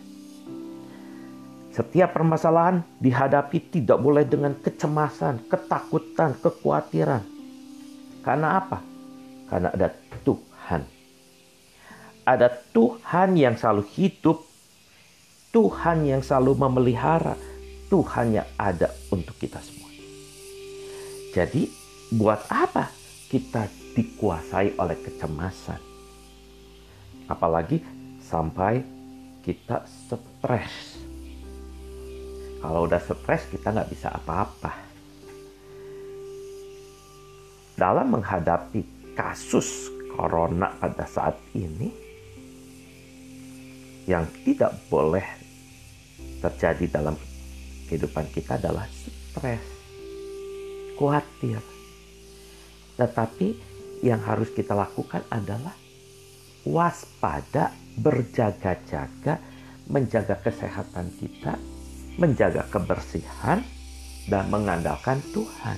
[1.76, 7.20] Setiap permasalahan dihadapi tidak boleh dengan kecemasan, ketakutan, kekhawatiran.
[8.24, 8.80] Karena apa?
[9.52, 9.92] Karena ada
[10.24, 10.82] Tuhan.
[12.24, 14.40] Ada Tuhan yang selalu hidup,
[15.52, 17.36] Tuhan yang selalu memelihara,
[17.92, 19.92] Tuhan yang ada untuk kita semua.
[21.36, 21.85] Jadi,
[22.16, 22.88] buat apa
[23.28, 25.82] kita dikuasai oleh kecemasan?
[27.28, 27.84] Apalagi
[28.24, 28.82] sampai
[29.44, 31.06] kita stres
[32.66, 34.74] kalau udah stres kita nggak bisa apa-apa.
[37.78, 41.94] Dalam menghadapi kasus corona pada saat ini,
[44.10, 45.22] yang tidak boleh
[46.42, 47.14] terjadi dalam
[47.86, 49.62] kehidupan kita adalah stres,
[50.98, 51.75] khawatir.
[52.96, 53.48] Tetapi
[54.04, 55.76] yang harus kita lakukan adalah
[56.66, 59.40] waspada, berjaga-jaga,
[59.88, 61.56] menjaga kesehatan kita,
[62.18, 63.62] menjaga kebersihan,
[64.26, 65.78] dan mengandalkan Tuhan.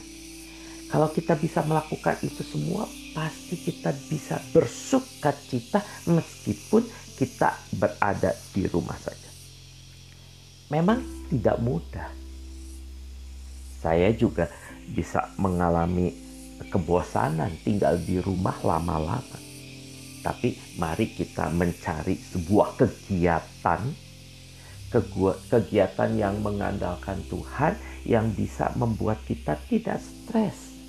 [0.87, 6.87] Kalau kita bisa melakukan itu semua, pasti kita bisa bersuka cita meskipun
[7.19, 9.27] kita berada di rumah saja.
[10.71, 12.07] Memang tidak mudah.
[13.83, 14.47] Saya juga
[14.95, 16.26] bisa mengalami
[16.65, 19.39] kebosanan tinggal di rumah lama-lama.
[20.25, 24.07] Tapi mari kita mencari sebuah kegiatan
[25.51, 27.75] kegiatan yang mengandalkan Tuhan
[28.07, 30.79] yang bisa membuat kita tidak stres.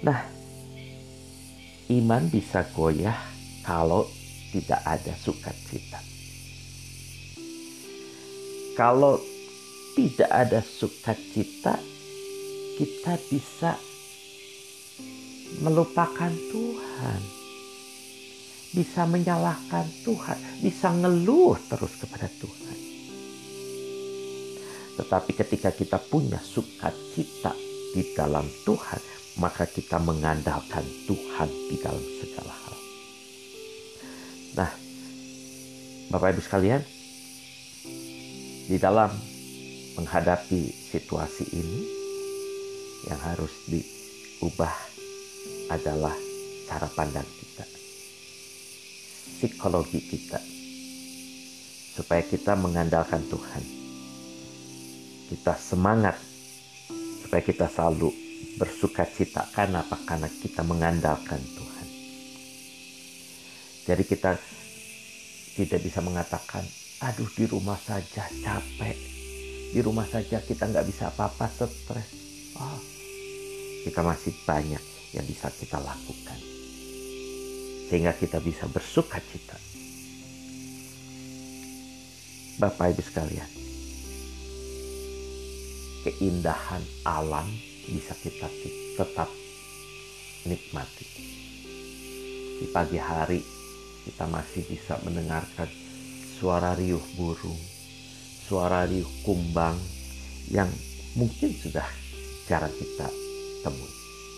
[0.00, 0.24] Nah,
[1.92, 3.18] iman bisa goyah
[3.66, 4.08] kalau
[4.48, 6.00] tidak ada sukacita.
[8.72, 9.18] Kalau
[9.98, 11.76] tidak ada sukacita,
[12.78, 13.74] kita bisa
[15.58, 17.38] melupakan Tuhan
[18.72, 22.78] bisa menyalahkan Tuhan, bisa ngeluh terus kepada Tuhan.
[24.98, 27.54] Tetapi ketika kita punya sukacita
[27.94, 29.00] di dalam Tuhan,
[29.38, 32.76] maka kita mengandalkan Tuhan di dalam segala hal.
[34.58, 34.70] Nah,
[36.10, 36.82] Bapak Ibu sekalian,
[38.68, 39.08] di dalam
[39.96, 40.62] menghadapi
[40.92, 41.97] situasi ini
[43.08, 44.76] yang harus diubah
[45.72, 46.14] adalah
[46.68, 47.48] cara pandang kita
[49.38, 50.42] psikologi kita
[51.94, 53.62] supaya kita mengandalkan Tuhan.
[55.30, 56.18] Kita semangat
[57.22, 58.10] supaya kita selalu
[58.58, 59.94] bersuka cita karena apa?
[60.02, 61.86] Karena kita mengandalkan Tuhan.
[63.86, 64.34] Jadi kita
[65.54, 66.66] tidak bisa mengatakan,
[66.98, 68.96] aduh di rumah saja capek,
[69.70, 72.10] di rumah saja kita nggak bisa apa-apa stres.
[72.58, 72.78] Oh,
[73.86, 74.82] kita masih banyak
[75.14, 76.38] yang bisa kita lakukan
[77.88, 79.56] sehingga kita bisa bersuka cita.
[82.60, 83.50] Bapak Ibu sekalian,
[86.04, 87.48] keindahan alam
[87.88, 88.50] bisa kita
[88.98, 89.30] tetap
[90.44, 91.06] nikmati.
[92.58, 93.40] Di pagi hari
[94.04, 95.70] kita masih bisa mendengarkan
[96.36, 97.62] suara riuh burung,
[98.44, 99.78] suara riuh kumbang
[100.50, 100.68] yang
[101.14, 101.86] mungkin sudah
[102.50, 103.27] jarang kita
[103.64, 103.92] temui.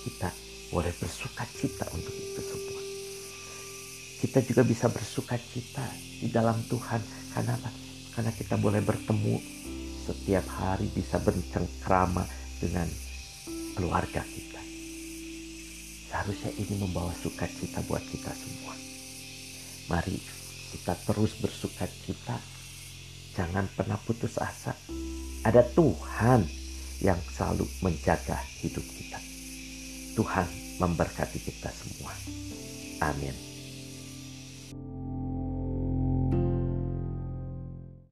[0.07, 0.29] Kita
[0.71, 2.81] boleh bersuka cita untuk itu semua
[4.21, 5.89] kita juga bisa bersuka cita
[6.21, 7.01] di dalam Tuhan.
[7.33, 7.73] Karena apa?
[8.13, 9.41] Karena kita boleh bertemu
[10.05, 12.29] setiap hari bisa bercengkrama
[12.61, 12.85] dengan
[13.73, 14.61] keluarga kita.
[16.13, 18.77] Seharusnya ini membawa sukacita buat kita semua.
[19.89, 20.21] Mari
[20.77, 22.37] kita terus bersuka cita.
[23.41, 24.77] Jangan pernah putus asa.
[25.49, 26.45] Ada Tuhan
[27.01, 29.19] yang selalu menjaga hidup kita.
[30.17, 30.47] Tuhan
[30.81, 32.13] memberkati kita semua.
[33.01, 33.50] Amin.